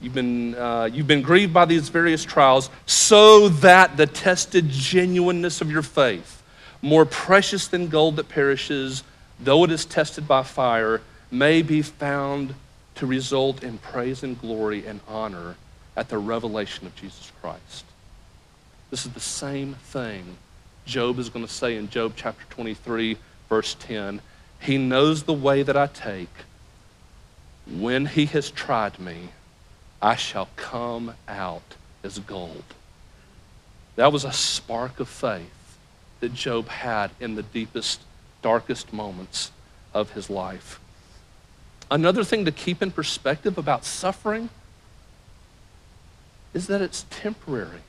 You've 0.01 0.13
been, 0.13 0.55
uh, 0.55 0.89
you've 0.91 1.07
been 1.07 1.21
grieved 1.21 1.53
by 1.53 1.65
these 1.65 1.89
various 1.89 2.25
trials 2.25 2.69
so 2.85 3.49
that 3.49 3.95
the 3.97 4.07
tested 4.07 4.69
genuineness 4.69 5.61
of 5.61 5.71
your 5.71 5.83
faith, 5.83 6.40
more 6.81 7.05
precious 7.05 7.67
than 7.67 7.87
gold 7.87 8.15
that 8.15 8.29
perishes, 8.29 9.03
though 9.39 9.63
it 9.63 9.71
is 9.71 9.85
tested 9.85 10.27
by 10.27 10.43
fire, 10.43 11.01
may 11.29 11.61
be 11.61 11.81
found 11.81 12.55
to 12.95 13.05
result 13.05 13.63
in 13.63 13.77
praise 13.77 14.23
and 14.23 14.39
glory 14.39 14.85
and 14.85 14.99
honor 15.07 15.55
at 15.95 16.09
the 16.09 16.17
revelation 16.17 16.87
of 16.87 16.95
Jesus 16.95 17.31
Christ. 17.41 17.85
This 18.89 19.05
is 19.05 19.13
the 19.13 19.19
same 19.19 19.75
thing 19.75 20.37
Job 20.85 21.19
is 21.19 21.29
going 21.29 21.45
to 21.45 21.51
say 21.51 21.77
in 21.77 21.89
Job 21.89 22.13
chapter 22.15 22.43
23, 22.49 23.17
verse 23.47 23.75
10. 23.79 24.19
He 24.59 24.77
knows 24.77 25.23
the 25.23 25.33
way 25.33 25.63
that 25.63 25.77
I 25.77 25.87
take. 25.87 26.33
When 27.67 28.07
he 28.07 28.25
has 28.27 28.49
tried 28.49 28.99
me, 28.99 29.29
I 30.01 30.15
shall 30.15 30.49
come 30.55 31.13
out 31.27 31.75
as 32.03 32.19
gold. 32.19 32.63
That 33.95 34.11
was 34.11 34.25
a 34.25 34.33
spark 34.33 34.99
of 34.99 35.07
faith 35.07 35.60
that 36.21 36.33
Job 36.33 36.69
had 36.69 37.11
in 37.19 37.35
the 37.35 37.43
deepest, 37.43 38.01
darkest 38.41 38.93
moments 38.93 39.51
of 39.93 40.11
his 40.11 40.29
life. 40.29 40.79
Another 41.89 42.23
thing 42.23 42.45
to 42.45 42.51
keep 42.51 42.81
in 42.81 42.91
perspective 42.91 43.57
about 43.57 43.83
suffering 43.83 44.49
is 46.53 46.67
that 46.67 46.81
it's 46.81 47.05
temporary. 47.09 47.81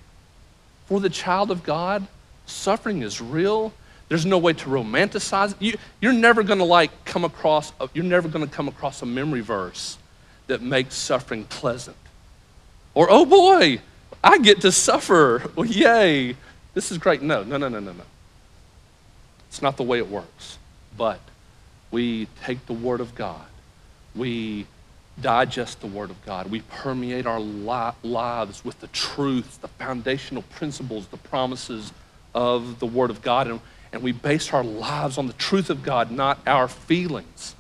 For 0.86 0.98
the 0.98 1.10
child 1.10 1.50
of 1.50 1.62
God, 1.62 2.06
suffering 2.46 3.02
is 3.02 3.20
real. 3.20 3.72
There's 4.08 4.26
no 4.26 4.38
way 4.38 4.52
to 4.54 4.68
romanticize 4.68 5.54
it. 5.60 5.78
You, 6.00 6.10
are 6.10 6.12
never 6.12 6.42
going 6.42 6.58
to 6.58 6.64
like 6.64 7.04
come 7.04 7.24
across. 7.24 7.72
A, 7.80 7.88
You're 7.94 8.04
never 8.04 8.28
going 8.28 8.46
to 8.46 8.52
come 8.52 8.68
across 8.68 9.02
a 9.02 9.06
memory 9.06 9.40
verse 9.40 9.98
that 10.48 10.60
makes 10.60 10.94
suffering 10.96 11.44
pleasant. 11.44 11.96
Or 12.94 13.06
oh 13.08 13.24
boy, 13.24 13.80
I 14.22 14.38
get 14.38 14.60
to 14.62 14.72
suffer. 14.72 15.50
Well, 15.56 15.66
yay! 15.66 16.36
this 16.74 16.90
is 16.90 16.98
great. 16.98 17.22
No, 17.22 17.42
no, 17.42 17.56
no, 17.56 17.68
no, 17.68 17.80
no, 17.80 17.92
no. 17.92 18.04
It's 19.52 19.60
not 19.60 19.76
the 19.76 19.82
way 19.82 19.98
it 19.98 20.08
works. 20.08 20.56
But 20.96 21.20
we 21.90 22.26
take 22.42 22.64
the 22.64 22.72
Word 22.72 23.02
of 23.02 23.14
God, 23.14 23.44
we 24.16 24.66
digest 25.20 25.82
the 25.82 25.86
Word 25.86 26.08
of 26.08 26.24
God, 26.24 26.50
we 26.50 26.62
permeate 26.62 27.26
our 27.26 27.38
li- 27.38 27.92
lives 28.02 28.64
with 28.64 28.80
the 28.80 28.86
truth, 28.86 29.60
the 29.60 29.68
foundational 29.68 30.40
principles, 30.40 31.06
the 31.08 31.18
promises 31.18 31.92
of 32.34 32.78
the 32.78 32.86
Word 32.86 33.10
of 33.10 33.20
God, 33.20 33.46
and, 33.46 33.60
and 33.92 34.02
we 34.02 34.10
base 34.10 34.54
our 34.54 34.64
lives 34.64 35.18
on 35.18 35.26
the 35.26 35.34
truth 35.34 35.68
of 35.68 35.82
God, 35.82 36.10
not 36.10 36.40
our 36.46 36.66
feelings. 36.66 37.54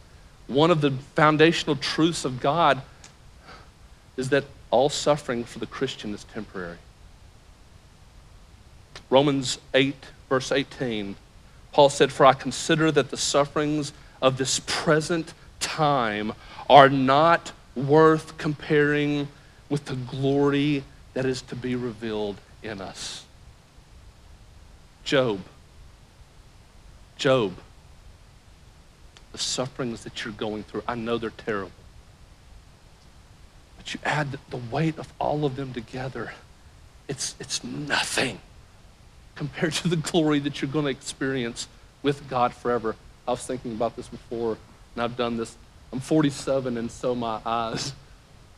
One 0.46 0.70
of 0.70 0.80
the 0.80 0.92
foundational 1.14 1.76
truths 1.76 2.24
of 2.24 2.40
God 2.40 2.80
is 4.16 4.30
that 4.30 4.44
all 4.70 4.88
suffering 4.88 5.44
for 5.44 5.58
the 5.58 5.66
Christian 5.66 6.14
is 6.14 6.24
temporary. 6.24 6.78
Romans 9.10 9.58
8, 9.74 9.94
verse 10.30 10.50
18, 10.50 11.16
Paul 11.72 11.88
said, 11.88 12.12
For 12.12 12.26
I 12.26 12.34
consider 12.34 12.92
that 12.92 13.10
the 13.10 13.16
sufferings 13.16 13.92
of 14.20 14.36
this 14.36 14.60
present 14.66 15.34
time 15.58 16.32
are 16.68 16.88
not 16.88 17.52
worth 17.74 18.36
comparing 18.38 19.28
with 19.68 19.86
the 19.86 19.96
glory 19.96 20.84
that 21.14 21.24
is 21.24 21.42
to 21.42 21.56
be 21.56 21.74
revealed 21.74 22.36
in 22.62 22.80
us. 22.80 23.24
Job. 25.04 25.40
Job. 27.16 27.54
The 29.32 29.38
sufferings 29.38 30.04
that 30.04 30.24
you're 30.24 30.34
going 30.34 30.62
through, 30.64 30.82
I 30.86 30.94
know 30.94 31.16
they're 31.16 31.30
terrible. 31.30 31.72
But 33.78 33.94
you 33.94 34.00
add 34.04 34.38
the 34.50 34.58
weight 34.70 34.98
of 34.98 35.10
all 35.18 35.46
of 35.46 35.56
them 35.56 35.72
together, 35.72 36.32
it's, 37.08 37.34
it's 37.40 37.64
nothing 37.64 38.38
compared 39.34 39.72
to 39.74 39.88
the 39.88 39.96
glory 39.96 40.38
that 40.40 40.60
you're 40.60 40.70
going 40.70 40.84
to 40.84 40.90
experience 40.90 41.68
with 42.02 42.28
God 42.28 42.52
forever. 42.54 42.96
I 43.26 43.30
was 43.32 43.46
thinking 43.46 43.72
about 43.72 43.96
this 43.96 44.08
before, 44.08 44.58
and 44.94 45.02
I've 45.02 45.16
done 45.16 45.36
this. 45.36 45.56
I'm 45.92 46.00
47, 46.00 46.76
and 46.76 46.90
so 46.90 47.14
my 47.14 47.40
eyes 47.44 47.92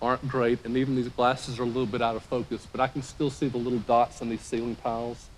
aren't 0.01 0.27
great, 0.29 0.65
and 0.65 0.77
even 0.77 0.97
these 0.97 1.09
glasses 1.09 1.59
are 1.59 1.63
a 1.63 1.67
little 1.67 1.87
bit 1.87 2.03
out 2.03 2.17
of 2.17 2.23
focus, 2.23 2.67
but 2.71 2.81
I 2.81 2.89
can 2.89 3.03
still 3.03 3.31
see 3.31 3.49
the 3.49 3.59
little 3.59 3.79
dots 3.81 4.21
on 4.23 4.29
these 4.29 4.41
ceiling 4.41 4.77
tiles. 4.77 5.29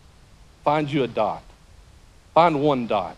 Find 0.64 0.90
you 0.90 1.04
a 1.04 1.08
dot. 1.08 1.42
Find 2.34 2.60
one 2.60 2.86
dot. 2.86 3.16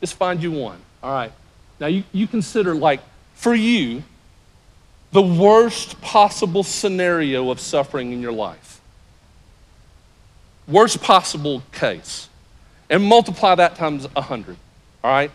Just 0.00 0.14
find 0.14 0.42
you 0.42 0.52
one. 0.52 0.78
All 1.02 1.12
right. 1.12 1.32
Now, 1.80 1.88
you, 1.88 2.04
you 2.12 2.26
consider, 2.26 2.74
like, 2.74 3.00
for 3.34 3.54
you, 3.54 4.04
the 5.12 5.22
worst 5.22 6.00
possible 6.00 6.62
scenario 6.62 7.50
of 7.50 7.60
suffering 7.60 8.12
in 8.12 8.20
your 8.20 8.32
life. 8.32 8.80
Worst 10.66 11.02
possible 11.02 11.62
case. 11.72 12.28
And 12.90 13.02
multiply 13.04 13.54
that 13.54 13.76
times 13.76 14.06
100. 14.14 14.56
All 15.02 15.10
right? 15.10 15.30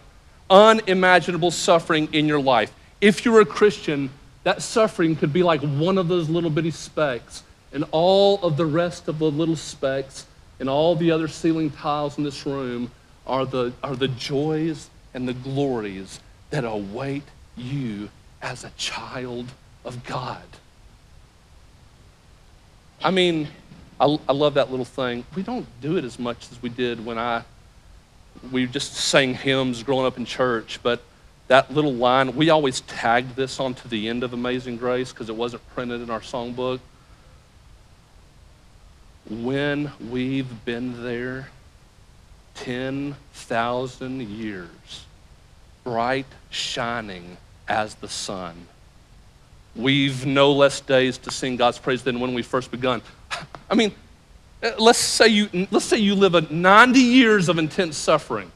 Unimaginable 0.50 1.52
suffering 1.52 2.10
in 2.14 2.28
your 2.28 2.42
life. 2.42 2.74
If 3.02 3.26
you're 3.26 3.42
a 3.42 3.46
Christian, 3.46 4.10
that 4.44 4.62
suffering 4.62 5.16
could 5.16 5.32
be 5.32 5.44
like 5.44 5.62
one 5.62 5.98
of 5.98 6.08
those 6.08 6.30
little 6.30 6.50
bitty 6.50 6.72
specks, 6.72 7.44
and 7.72 7.86
all 7.92 8.42
of 8.42 8.58
the 8.58 8.66
rest 8.66 9.08
of 9.08 9.20
the 9.20 9.30
little 9.30 9.56
specks 9.56 10.26
and 10.60 10.70
all 10.70 10.96
the 10.96 11.12
other 11.12 11.28
ceiling 11.28 11.70
tiles 11.70 12.18
in 12.18 12.24
this 12.24 12.46
room 12.46 12.92
are 13.26 13.46
the, 13.46 13.72
are 13.84 13.96
the 13.96 14.08
joys 14.08 14.90
and 15.14 15.28
the 15.28 15.34
glories 15.34 16.20
that 16.50 16.66
await 16.66 17.24
you 17.56 18.10
as 18.42 18.64
a 18.64 18.72
child 18.72 19.46
of 19.86 20.04
God. 20.04 20.44
I 23.02 23.12
mean, 23.12 23.48
I, 24.00 24.18
I 24.28 24.34
love 24.34 24.54
that 24.54 24.72
little 24.72 24.86
thing. 24.86 25.26
We 25.36 25.44
don't 25.44 25.68
do 25.82 25.98
it 25.98 26.04
as 26.04 26.18
much 26.18 26.52
as 26.52 26.62
we 26.62 26.70
did 26.70 27.06
when 27.06 27.18
I 27.18 27.44
we 28.52 28.66
just 28.66 28.94
sang 28.94 29.34
hymns 29.34 29.84
growing 29.84 30.06
up 30.06 30.18
in 30.18 30.26
church, 30.26 30.80
but 30.82 31.02
that 31.48 31.74
little 31.74 31.94
line, 31.94 32.36
we 32.36 32.50
always 32.50 32.82
tagged 32.82 33.36
this 33.36 33.60
onto 33.60 33.90
the 33.90 34.08
end 34.08 34.24
of 34.24 34.34
Amazing 34.34 34.78
Grace 34.78 35.12
because 35.12 35.30
it 35.30 35.36
wasn't 35.36 35.68
printed 35.74 36.02
in 36.02 36.10
our 36.10 36.22
songbook. 36.22 36.80
When 39.30 39.92
we've 40.10 40.66
been 40.66 41.04
there 41.04 41.50
10,000 42.56 44.22
years, 44.22 45.06
bright, 45.84 46.28
shining 46.50 47.38
as 47.68 47.96
the 47.96 48.10
sun, 48.10 48.68
we've 49.76 50.26
no 50.26 50.52
less 50.52 50.82
days 50.82 51.18
to 51.20 51.32
sing 51.32 51.56
God's 51.56 51.80
praise 51.80 52.04
than 52.04 52.20
when 52.20 52.34
we 52.34 52.42
first 52.42 52.72
begun. 52.72 53.02
I 53.70 53.76
mean, 53.76 53.94
uh, 54.62 54.72
let's 54.78 55.00
say 55.00 55.28
you, 55.28 55.68
let's 55.72 55.86
say 55.86 55.98
you 55.98 56.16
live 56.16 56.36
a 56.36 56.42
90 56.42 57.00
years 57.00 57.50
of 57.50 57.58
intense 57.58 57.98
suffering, 57.98 58.52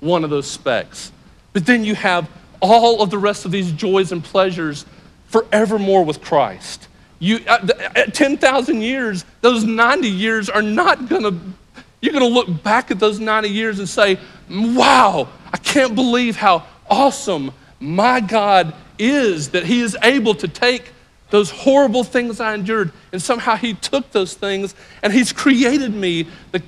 one 0.00 0.24
of 0.24 0.30
those 0.30 0.46
specks. 0.48 1.12
But 1.52 1.66
then 1.66 1.84
you 1.84 1.94
have 1.94 2.28
all 2.60 3.02
of 3.02 3.10
the 3.10 3.18
rest 3.18 3.44
of 3.44 3.50
these 3.50 3.72
joys 3.72 4.12
and 4.12 4.22
pleasures 4.22 4.84
forevermore 5.28 6.04
with 6.04 6.20
Christ. 6.20 6.88
You, 7.18 7.38
at, 7.46 7.70
at 7.96 8.14
10,000 8.14 8.80
years, 8.80 9.24
those 9.40 9.64
90 9.64 10.08
years 10.08 10.48
are 10.48 10.62
not 10.62 11.08
going 11.08 11.22
to, 11.22 11.82
you're 12.00 12.12
going 12.12 12.24
to 12.24 12.32
look 12.32 12.62
back 12.62 12.90
at 12.90 13.00
those 13.00 13.18
90 13.18 13.48
years 13.48 13.78
and 13.78 13.88
say, 13.88 14.18
wow, 14.48 15.28
I 15.52 15.56
can't 15.58 15.94
believe 15.94 16.36
how 16.36 16.64
awesome 16.88 17.50
my 17.80 18.20
God 18.20 18.74
is 18.98 19.50
that 19.50 19.64
He 19.64 19.80
is 19.80 19.96
able 20.02 20.34
to 20.36 20.48
take 20.48 20.92
those 21.30 21.50
horrible 21.50 22.04
things 22.04 22.40
I 22.40 22.54
endured, 22.54 22.92
and 23.12 23.20
somehow 23.20 23.56
He 23.56 23.74
took 23.74 24.10
those 24.12 24.34
things 24.34 24.74
and 25.02 25.12
He's 25.12 25.32
created 25.32 25.94
me 25.94 26.26
the, 26.52 26.62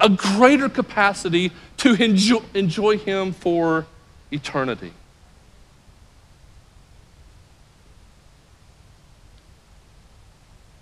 a 0.00 0.08
greater 0.08 0.68
capacity 0.68 1.52
to 1.78 1.94
enjoy, 2.02 2.42
enjoy 2.54 2.98
Him 2.98 3.32
for 3.32 3.86
eternity. 4.30 4.92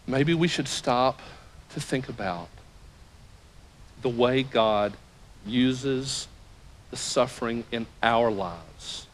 Maybe 0.06 0.34
we 0.34 0.48
should 0.48 0.68
stop 0.68 1.20
to 1.72 1.80
think 1.80 2.08
about 2.08 2.48
the 4.02 4.08
way 4.08 4.42
God 4.42 4.92
uses 5.46 6.28
the 6.90 6.96
suffering 6.96 7.64
in 7.72 7.86
our 8.02 8.30
lives 8.30 9.06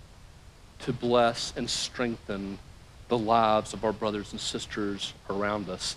to 0.80 0.92
bless 0.92 1.52
and 1.56 1.70
strengthen 1.70 2.58
the 3.08 3.18
lives 3.18 3.72
of 3.72 3.84
our 3.84 3.92
brothers 3.92 4.32
and 4.32 4.40
sisters 4.40 5.14
around 5.28 5.68
us. 5.68 5.96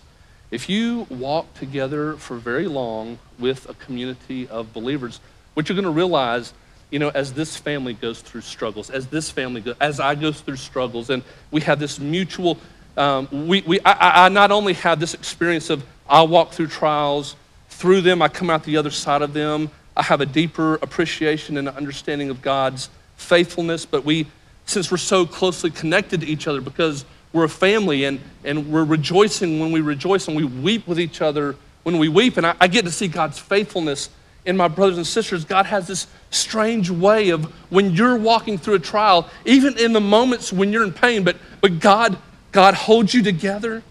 If 0.50 0.70
you 0.70 1.08
walk 1.10 1.54
together 1.54 2.16
for 2.18 2.36
very 2.36 2.68
long 2.68 3.20
with 3.40 3.70
a 3.70 3.74
community 3.76 4.48
of 4.48 4.74
believers, 4.74 5.20
what 5.54 5.70
you're 5.70 5.76
going 5.76 5.86
to 5.86 5.92
realize, 5.92 6.54
you 6.90 7.00
know, 7.00 7.10
as 7.10 7.34
this 7.34 7.56
family 7.56 7.94
goes 7.94 8.22
through 8.22 8.42
struggles, 8.42 8.90
as 8.90 9.08
this 9.08 9.30
family, 9.30 9.64
as 9.80 10.00
I 10.00 10.16
go 10.16 10.32
through 10.32 10.58
struggles, 10.58 11.10
and 11.10 11.24
we 11.52 11.62
have 11.62 11.80
this 11.80 12.00
mutual, 12.00 12.58
um, 12.98 13.48
we, 13.48 13.62
we, 13.62 13.80
I, 13.82 14.26
I 14.26 14.30
not 14.30 14.52
only 14.52 14.74
have 14.74 15.00
this 15.00 15.14
experience 15.14 15.70
of 15.70 15.86
I 16.10 16.24
walk 16.24 16.52
through 16.52 16.68
trials, 16.68 17.36
through 17.70 18.02
them 18.02 18.22
I 18.22 18.28
come 18.28 18.50
out 18.50 18.64
the 18.66 18.78
other 18.78 18.92
side 18.92 19.22
of 19.22 19.34
them. 19.34 19.72
I 19.96 20.04
have 20.04 20.20
a 20.22 20.26
deeper 20.26 20.76
appreciation 20.76 21.58
and 21.58 21.70
understanding 21.70 22.30
of 22.30 22.42
God's 22.42 22.90
faithfulness, 23.16 23.86
but 23.86 24.04
we 24.04 24.28
since 24.72 24.90
we're 24.90 24.98
so 24.98 25.26
closely 25.26 25.70
connected 25.70 26.22
to 26.22 26.28
each 26.28 26.48
other 26.48 26.62
because 26.62 27.06
we're 27.34 27.44
a 27.44 27.50
family 27.50 28.06
and, 28.06 28.20
and 28.44 28.72
we're 28.72 28.84
rejoicing 28.84 29.60
when 29.60 29.72
we 29.72 29.82
rejoice 29.82 30.28
and 30.28 30.36
we 30.36 30.44
weep 30.44 30.88
with 30.88 31.00
each 31.00 31.22
other 31.22 31.56
when 31.84 31.98
we 31.98 32.10
weep. 32.10 32.38
And 32.38 32.46
I, 32.46 32.56
I 32.60 32.68
get 32.68 32.86
to 32.86 32.92
see 32.92 33.08
God's 33.08 33.40
faithfulness 33.40 34.10
in 34.46 34.58
my 34.58 34.68
brothers 34.68 34.98
and 34.98 35.06
sisters. 35.06 35.46
God 35.46 35.66
has 35.68 35.88
this 35.88 36.08
strange 36.30 36.90
way 36.90 37.30
of 37.30 37.46
when 37.70 37.92
you're 37.92 38.18
walking 38.18 38.58
through 38.58 38.76
a 38.76 38.80
trial, 38.80 39.30
even 39.46 39.78
in 39.78 39.94
the 39.94 40.02
moments 40.02 40.52
when 40.52 40.74
you're 40.74 40.84
in 40.84 40.94
pain, 40.94 41.24
but, 41.24 41.38
but 41.62 41.80
God, 41.80 42.18
God 42.52 42.74
holds 42.74 43.14
you 43.14 43.22
together. 43.22 43.84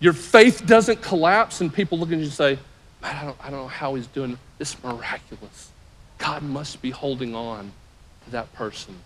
Your 0.00 0.12
faith 0.12 0.66
doesn't 0.66 1.00
collapse, 1.00 1.60
and 1.60 1.72
people 1.72 1.98
look 1.98 2.08
at 2.08 2.18
you 2.18 2.24
and 2.24 2.32
say, 2.32 2.58
I 3.02 3.24
don't, 3.24 3.36
I 3.40 3.50
don't 3.50 3.60
know 3.60 3.68
how 3.68 3.94
he's 3.94 4.06
doing 4.08 4.38
this 4.58 4.82
miraculous. 4.82 5.70
God 6.18 6.42
must 6.42 6.82
be 6.82 6.90
holding 6.90 7.34
on 7.34 7.72
to 8.24 8.30
that 8.32 8.52
person. 8.54 8.96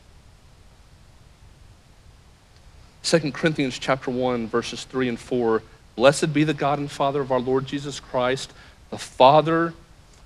2 3.02 3.32
Corinthians 3.32 3.78
chapter 3.78 4.10
1 4.10 4.48
verses 4.48 4.84
3 4.84 5.08
and 5.08 5.18
4 5.18 5.62
Blessed 5.96 6.32
be 6.32 6.44
the 6.44 6.54
God 6.54 6.78
and 6.78 6.90
Father 6.90 7.20
of 7.20 7.32
our 7.32 7.40
Lord 7.40 7.66
Jesus 7.66 8.00
Christ 8.00 8.52
the 8.90 8.98
Father 8.98 9.74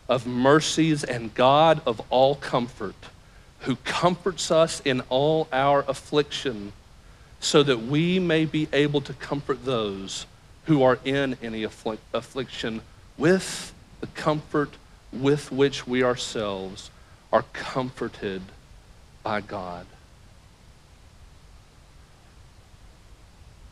of 0.09 0.27
mercies 0.27 1.05
and 1.05 1.33
God 1.35 1.81
of 1.87 2.01
all 2.11 2.35
comfort 2.35 2.95
who 3.61 3.77
comforts 3.77 4.51
us 4.51 4.83
in 4.85 5.01
all 5.09 5.49
our 5.53 5.85
affliction 5.89 6.73
so 7.41 7.63
that 7.63 7.79
we 7.83 8.19
may 8.19 8.45
be 8.45 8.69
able 8.73 9.01
to 9.01 9.13
comfort 9.15 9.65
those 9.65 10.27
who 10.67 10.83
are 10.83 10.99
in 11.05 11.37
any 11.43 11.63
afflic- 11.63 11.99
affliction 12.13 12.81
with 13.19 13.73
the 14.01 14.07
comfort 14.09 14.71
with 15.13 15.51
which 15.53 15.87
we 15.87 16.03
ourselves 16.03 16.91
are 17.33 17.45
comforted 17.53 18.43
by 19.23 19.41
God. 19.41 19.87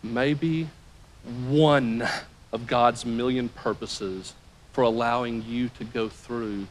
Maybe 0.03 0.69
one 1.49 2.07
of 2.53 2.67
God's 2.67 3.05
million 3.05 3.49
purposes 3.49 4.35
for 4.73 4.83
allowing 4.83 5.45
you 5.45 5.69
to 5.79 5.85
go 5.85 6.09
through 6.09 6.67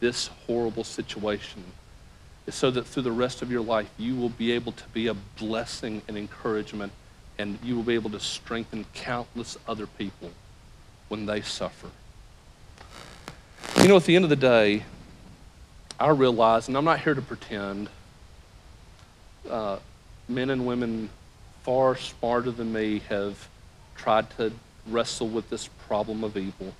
this 0.00 0.28
horrible 0.46 0.84
situation 0.84 1.64
is 2.46 2.54
so 2.54 2.70
that 2.70 2.86
through 2.86 3.02
the 3.02 3.12
rest 3.12 3.42
of 3.42 3.50
your 3.50 3.62
life 3.62 3.88
you 3.96 4.14
will 4.14 4.28
be 4.28 4.52
able 4.52 4.72
to 4.72 4.84
be 4.92 5.06
a 5.06 5.14
blessing 5.14 6.02
and 6.08 6.16
encouragement 6.16 6.92
and 7.38 7.58
you 7.62 7.74
will 7.74 7.82
be 7.82 7.94
able 7.94 8.10
to 8.10 8.20
strengthen 8.20 8.84
countless 8.94 9.56
other 9.66 9.86
people 9.86 10.30
when 11.08 11.26
they 11.26 11.40
suffer. 11.40 11.88
You 13.80 13.88
know, 13.88 13.96
at 13.96 14.04
the 14.04 14.14
end 14.14 14.24
of 14.24 14.30
the 14.30 14.36
day, 14.36 14.84
I 15.98 16.10
realize, 16.10 16.68
and 16.68 16.76
I'm 16.76 16.84
not 16.84 17.00
here 17.00 17.14
to 17.14 17.22
pretend, 17.22 17.88
uh, 19.48 19.78
men 20.28 20.50
and 20.50 20.66
women 20.66 21.10
far 21.64 21.96
smarter 21.96 22.50
than 22.50 22.72
me 22.72 23.00
have 23.08 23.48
tried 23.96 24.30
to 24.36 24.52
wrestle 24.86 25.28
with 25.28 25.48
this 25.50 25.68
problem 25.88 26.22
of 26.22 26.36
evil. 26.36 26.72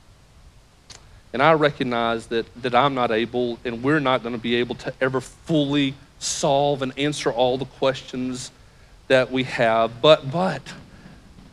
And 1.33 1.43
I 1.43 1.55
recognize 1.55 2.27
that, 2.27 2.47
that 2.63 2.75
I'm 2.75 2.95
not 2.95 3.11
able, 3.11 3.59
and 3.65 3.83
we're 3.83 3.99
not 3.99 4.23
going 4.23 4.35
to 4.35 4.41
be 4.41 4.55
able 4.57 4.77
to 4.77 4.95
ever 5.01 5.21
fully 5.21 5.95
solve 6.21 6.83
and 6.83 6.97
answer 6.99 7.33
all 7.33 7.59
the 7.59 7.65
questions 7.65 8.53
that 9.09 9.33
we 9.33 9.43
have. 9.45 10.01
But, 10.01 10.31
but, 10.31 10.63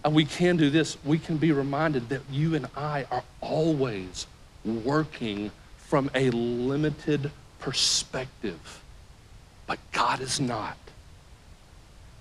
we 0.10 0.26
can 0.26 0.58
do 0.58 0.70
this. 0.70 0.98
We 1.04 1.18
can 1.18 1.38
be 1.38 1.52
reminded 1.52 2.10
that 2.10 2.22
you 2.30 2.56
and 2.56 2.68
I 2.76 3.06
are 3.12 3.24
always 3.40 4.28
working 4.66 5.52
from 5.78 6.12
a 6.14 6.30
limited 6.32 7.32
perspective. 7.60 8.82
But 9.68 9.80
God 9.92 10.22
is 10.22 10.40
not. 10.40 10.78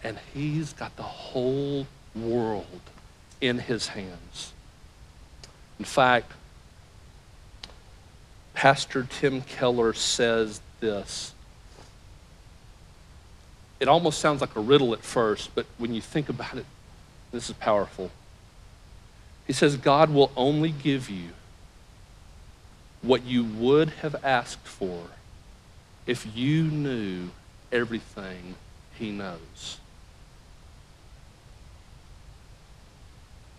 And 0.02 0.18
He's 0.34 0.72
got 0.72 0.96
the 0.96 1.02
whole 1.02 1.86
world 2.14 2.80
in 3.40 3.58
His 3.58 3.88
hands. 3.88 4.52
In 5.78 5.84
fact, 5.84 6.32
Pastor 8.54 9.06
Tim 9.08 9.40
Keller 9.40 9.94
says 9.94 10.60
this. 10.80 11.34
It 13.80 13.88
almost 13.88 14.18
sounds 14.18 14.42
like 14.42 14.54
a 14.56 14.60
riddle 14.60 14.92
at 14.92 15.02
first, 15.02 15.54
but 15.54 15.64
when 15.78 15.94
you 15.94 16.02
think 16.02 16.28
about 16.28 16.56
it, 16.56 16.66
this 17.32 17.48
is 17.48 17.56
powerful. 17.56 18.10
He 19.46 19.54
says, 19.54 19.76
God 19.76 20.10
will 20.10 20.30
only 20.36 20.70
give 20.70 21.08
you 21.08 21.30
what 23.02 23.24
you 23.24 23.44
would 23.44 23.88
have 24.02 24.14
asked 24.22 24.66
for 24.66 25.04
if 26.06 26.26
you 26.36 26.64
knew 26.64 27.30
everything 27.72 28.56
He 28.94 29.10
knows. 29.10 29.78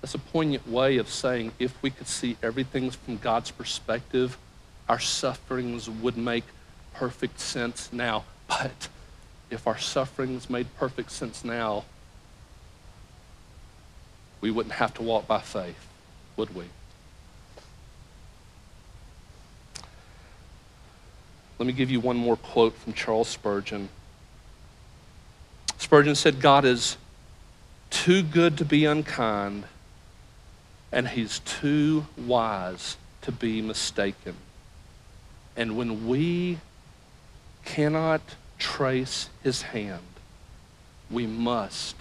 That's 0.02 0.16
a 0.16 0.20
poignant 0.20 0.68
way 0.68 0.97
of 0.97 1.10
saying 1.10 1.52
if 1.60 1.82
we 1.84 1.91
could 1.91 2.08
see 2.08 2.38
everything 2.41 2.89
from 2.89 3.18
God's 3.18 3.52
perspective, 3.52 4.38
our 4.89 4.99
sufferings 4.99 5.89
would 5.89 6.18
make 6.18 6.43
perfect 6.93 7.39
sense 7.39 7.93
now. 7.93 8.26
But 8.47 8.89
if 9.49 9.68
our 9.68 9.78
sufferings 9.78 10.49
made 10.49 10.68
perfect 10.76 11.12
sense 11.12 11.45
now, 11.45 11.86
we 14.41 14.49
wouldn't 14.49 14.76
have 14.76 14.93
to 14.95 15.04
walk 15.04 15.28
by 15.28 15.39
faith, 15.39 15.88
would 16.36 16.56
we? 16.56 16.66
Let 21.60 21.68
me 21.68 21.74
give 21.74 21.91
you 21.91 21.99
one 21.99 22.18
more 22.18 22.38
quote 22.38 22.76
from 22.76 22.93
Charles 22.93 23.28
Spurgeon. 23.28 23.89
Spurgeon 25.78 26.16
said, 26.16 26.41
God 26.41 26.66
is 26.66 26.97
too 27.91 28.24
good 28.24 28.58
to 28.58 28.66
be 28.66 28.86
unkind, 28.86 29.66
and 30.92 31.08
he's 31.08 31.39
too 31.39 32.06
wise 32.18 32.98
to 33.22 33.32
be 33.32 33.62
mistaken. 33.62 34.36
And 35.56 35.78
when 35.78 36.08
we 36.08 36.60
cannot 37.66 38.22
trace 38.58 39.30
his 39.44 39.62
hand, 39.62 40.02
we 41.10 41.28
must 41.28 41.96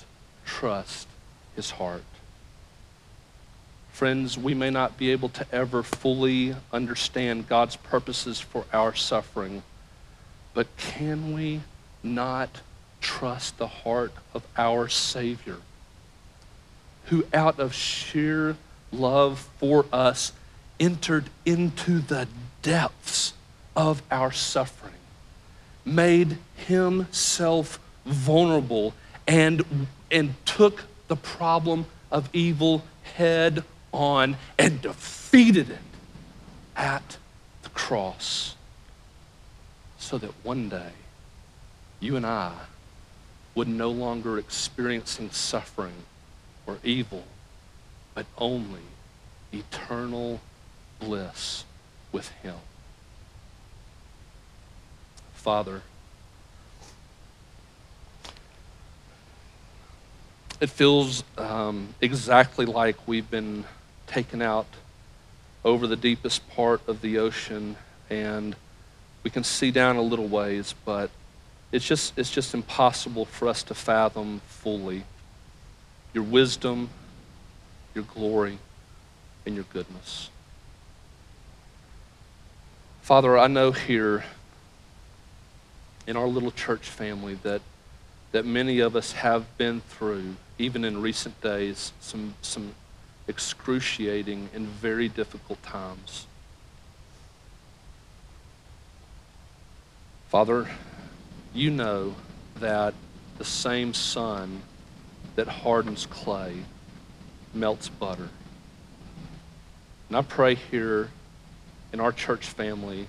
trust 0.44 1.06
his 1.54 1.72
heart. 1.72 2.04
Friends, 3.92 4.38
we 4.38 4.54
may 4.54 4.70
not 4.70 4.96
be 4.96 5.10
able 5.10 5.28
to 5.30 5.46
ever 5.52 5.82
fully 5.82 6.54
understand 6.72 7.48
God's 7.48 7.76
purposes 7.76 8.40
for 8.40 8.64
our 8.72 8.94
suffering, 8.94 9.62
but 10.54 10.74
can 10.76 11.34
we 11.34 11.60
not 12.02 12.62
trust 13.00 13.58
the 13.58 13.66
heart 13.66 14.12
of 14.32 14.42
our 14.56 14.88
Savior, 14.88 15.58
who 17.06 17.26
out 17.34 17.58
of 17.58 17.74
sheer 17.74 18.56
love 18.92 19.48
for 19.58 19.86
us 19.92 20.32
entered 20.78 21.26
into 21.44 21.98
the 22.00 22.26
depths 22.62 23.32
of 23.76 24.02
our 24.10 24.32
suffering, 24.32 24.94
made 25.84 26.38
himself 26.66 27.78
vulnerable, 28.04 28.94
and, 29.26 29.86
and 30.10 30.34
took 30.46 30.84
the 31.08 31.16
problem 31.16 31.86
of 32.10 32.28
evil 32.32 32.82
head 33.16 33.62
on 33.92 34.36
and 34.58 34.80
defeated 34.82 35.70
it 35.70 35.78
at 36.76 37.16
the 37.62 37.68
cross 37.70 38.54
so 39.98 40.18
that 40.18 40.30
one 40.42 40.68
day 40.68 40.90
you 42.00 42.16
and 42.16 42.26
I 42.26 42.52
would 43.54 43.68
no 43.68 43.90
longer 43.90 44.38
experiencing 44.38 45.30
suffering 45.30 45.92
or 46.66 46.78
evil, 46.82 47.24
but 48.20 48.26
only 48.36 48.82
eternal 49.50 50.38
bliss 50.98 51.64
with 52.12 52.28
him. 52.42 52.56
Father, 55.32 55.80
it 60.60 60.68
feels 60.68 61.24
um, 61.38 61.94
exactly 62.02 62.66
like 62.66 63.08
we've 63.08 63.30
been 63.30 63.64
taken 64.06 64.42
out 64.42 64.66
over 65.64 65.86
the 65.86 65.96
deepest 65.96 66.46
part 66.50 66.86
of 66.86 67.00
the 67.00 67.16
ocean 67.16 67.74
and 68.10 68.54
we 69.22 69.30
can 69.30 69.44
see 69.44 69.70
down 69.70 69.96
a 69.96 70.02
little 70.02 70.28
ways, 70.28 70.74
but 70.84 71.08
it's 71.72 71.86
just, 71.86 72.12
it's 72.18 72.30
just 72.30 72.52
impossible 72.52 73.24
for 73.24 73.48
us 73.48 73.62
to 73.62 73.74
fathom 73.74 74.42
fully 74.46 75.04
your 76.12 76.24
wisdom, 76.24 76.90
your 77.94 78.04
glory, 78.04 78.58
and 79.46 79.54
your 79.54 79.64
goodness. 79.72 80.30
Father, 83.02 83.36
I 83.36 83.48
know 83.48 83.72
here 83.72 84.24
in 86.06 86.16
our 86.16 86.26
little 86.26 86.50
church 86.50 86.88
family 86.88 87.34
that, 87.42 87.60
that 88.32 88.44
many 88.44 88.80
of 88.80 88.94
us 88.94 89.12
have 89.12 89.56
been 89.58 89.80
through, 89.80 90.36
even 90.58 90.84
in 90.84 91.00
recent 91.00 91.40
days, 91.40 91.92
some, 92.00 92.34
some 92.42 92.74
excruciating 93.26 94.48
and 94.54 94.66
very 94.66 95.08
difficult 95.08 95.62
times. 95.62 96.26
Father, 100.28 100.68
you 101.52 101.70
know 101.70 102.14
that 102.56 102.94
the 103.38 103.44
same 103.44 103.92
sun 103.94 104.62
that 105.34 105.48
hardens 105.48 106.06
clay 106.06 106.58
melts 107.54 107.88
butter. 107.88 108.28
And 110.08 110.16
I 110.16 110.22
pray 110.22 110.54
here 110.54 111.10
in 111.92 112.00
our 112.00 112.12
church 112.12 112.46
family 112.46 113.06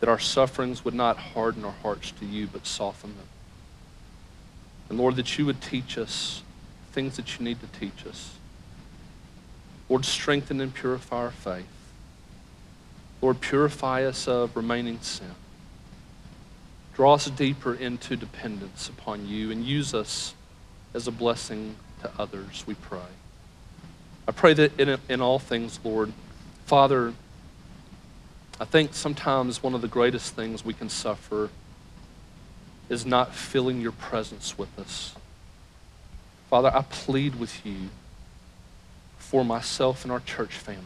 that 0.00 0.08
our 0.08 0.18
sufferings 0.18 0.84
would 0.84 0.94
not 0.94 1.16
harden 1.16 1.64
our 1.64 1.74
hearts 1.82 2.10
to 2.12 2.26
you, 2.26 2.46
but 2.46 2.66
soften 2.66 3.10
them. 3.16 3.26
And 4.88 4.98
Lord, 4.98 5.16
that 5.16 5.38
you 5.38 5.46
would 5.46 5.60
teach 5.60 5.96
us 5.96 6.42
things 6.92 7.16
that 7.16 7.38
you 7.38 7.44
need 7.44 7.58
to 7.60 7.66
teach 7.78 8.06
us. 8.06 8.34
Lord, 9.88 10.04
strengthen 10.04 10.60
and 10.60 10.74
purify 10.74 11.16
our 11.16 11.30
faith. 11.30 11.66
Lord, 13.20 13.40
purify 13.40 14.04
us 14.04 14.26
of 14.26 14.56
remaining 14.56 15.00
sin. 15.00 15.34
Draw 16.94 17.14
us 17.14 17.30
deeper 17.30 17.74
into 17.74 18.16
dependence 18.16 18.88
upon 18.88 19.26
you 19.26 19.50
and 19.50 19.64
use 19.64 19.94
us 19.94 20.34
as 20.94 21.06
a 21.06 21.12
blessing 21.12 21.76
to 22.02 22.10
others, 22.18 22.64
we 22.66 22.74
pray. 22.74 23.00
I 24.26 24.32
pray 24.32 24.54
that 24.54 24.78
in, 24.78 24.98
in 25.08 25.20
all 25.20 25.38
things, 25.38 25.80
Lord, 25.82 26.12
Father, 26.66 27.12
I 28.60 28.64
think 28.64 28.94
sometimes 28.94 29.62
one 29.62 29.74
of 29.74 29.80
the 29.80 29.88
greatest 29.88 30.34
things 30.34 30.64
we 30.64 30.74
can 30.74 30.88
suffer 30.88 31.50
is 32.88 33.04
not 33.04 33.34
filling 33.34 33.80
your 33.80 33.92
presence 33.92 34.56
with 34.56 34.78
us. 34.78 35.14
Father, 36.48 36.70
I 36.72 36.82
plead 36.82 37.36
with 37.36 37.64
you 37.64 37.88
for 39.18 39.44
myself 39.44 40.04
and 40.04 40.12
our 40.12 40.20
church 40.20 40.54
family 40.54 40.84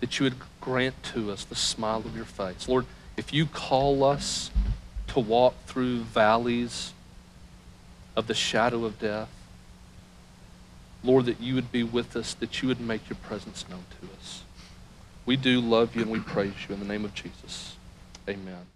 that 0.00 0.18
you 0.18 0.24
would 0.24 0.34
grant 0.60 1.00
to 1.02 1.30
us 1.30 1.44
the 1.44 1.54
smile 1.54 2.00
of 2.00 2.14
your 2.14 2.24
face. 2.24 2.68
Lord, 2.68 2.86
if 3.16 3.32
you 3.32 3.46
call 3.46 4.04
us 4.04 4.50
to 5.08 5.20
walk 5.20 5.54
through 5.66 6.00
valleys 6.00 6.92
of 8.16 8.26
the 8.26 8.34
shadow 8.34 8.84
of 8.84 8.98
death, 8.98 9.28
Lord, 11.04 11.26
that 11.26 11.40
you 11.40 11.54
would 11.54 11.72
be 11.72 11.82
with 11.82 12.16
us, 12.16 12.34
that 12.34 12.62
you 12.62 12.68
would 12.68 12.80
make 12.80 13.08
your 13.08 13.16
presence 13.16 13.64
known 13.68 13.84
to 14.00 14.06
us. 14.18 14.42
We 15.26 15.36
do 15.36 15.60
love 15.60 15.94
you 15.94 16.02
and 16.02 16.10
we 16.10 16.20
praise 16.20 16.54
you 16.68 16.74
in 16.74 16.80
the 16.80 16.86
name 16.86 17.04
of 17.04 17.14
Jesus. 17.14 17.76
Amen. 18.28 18.71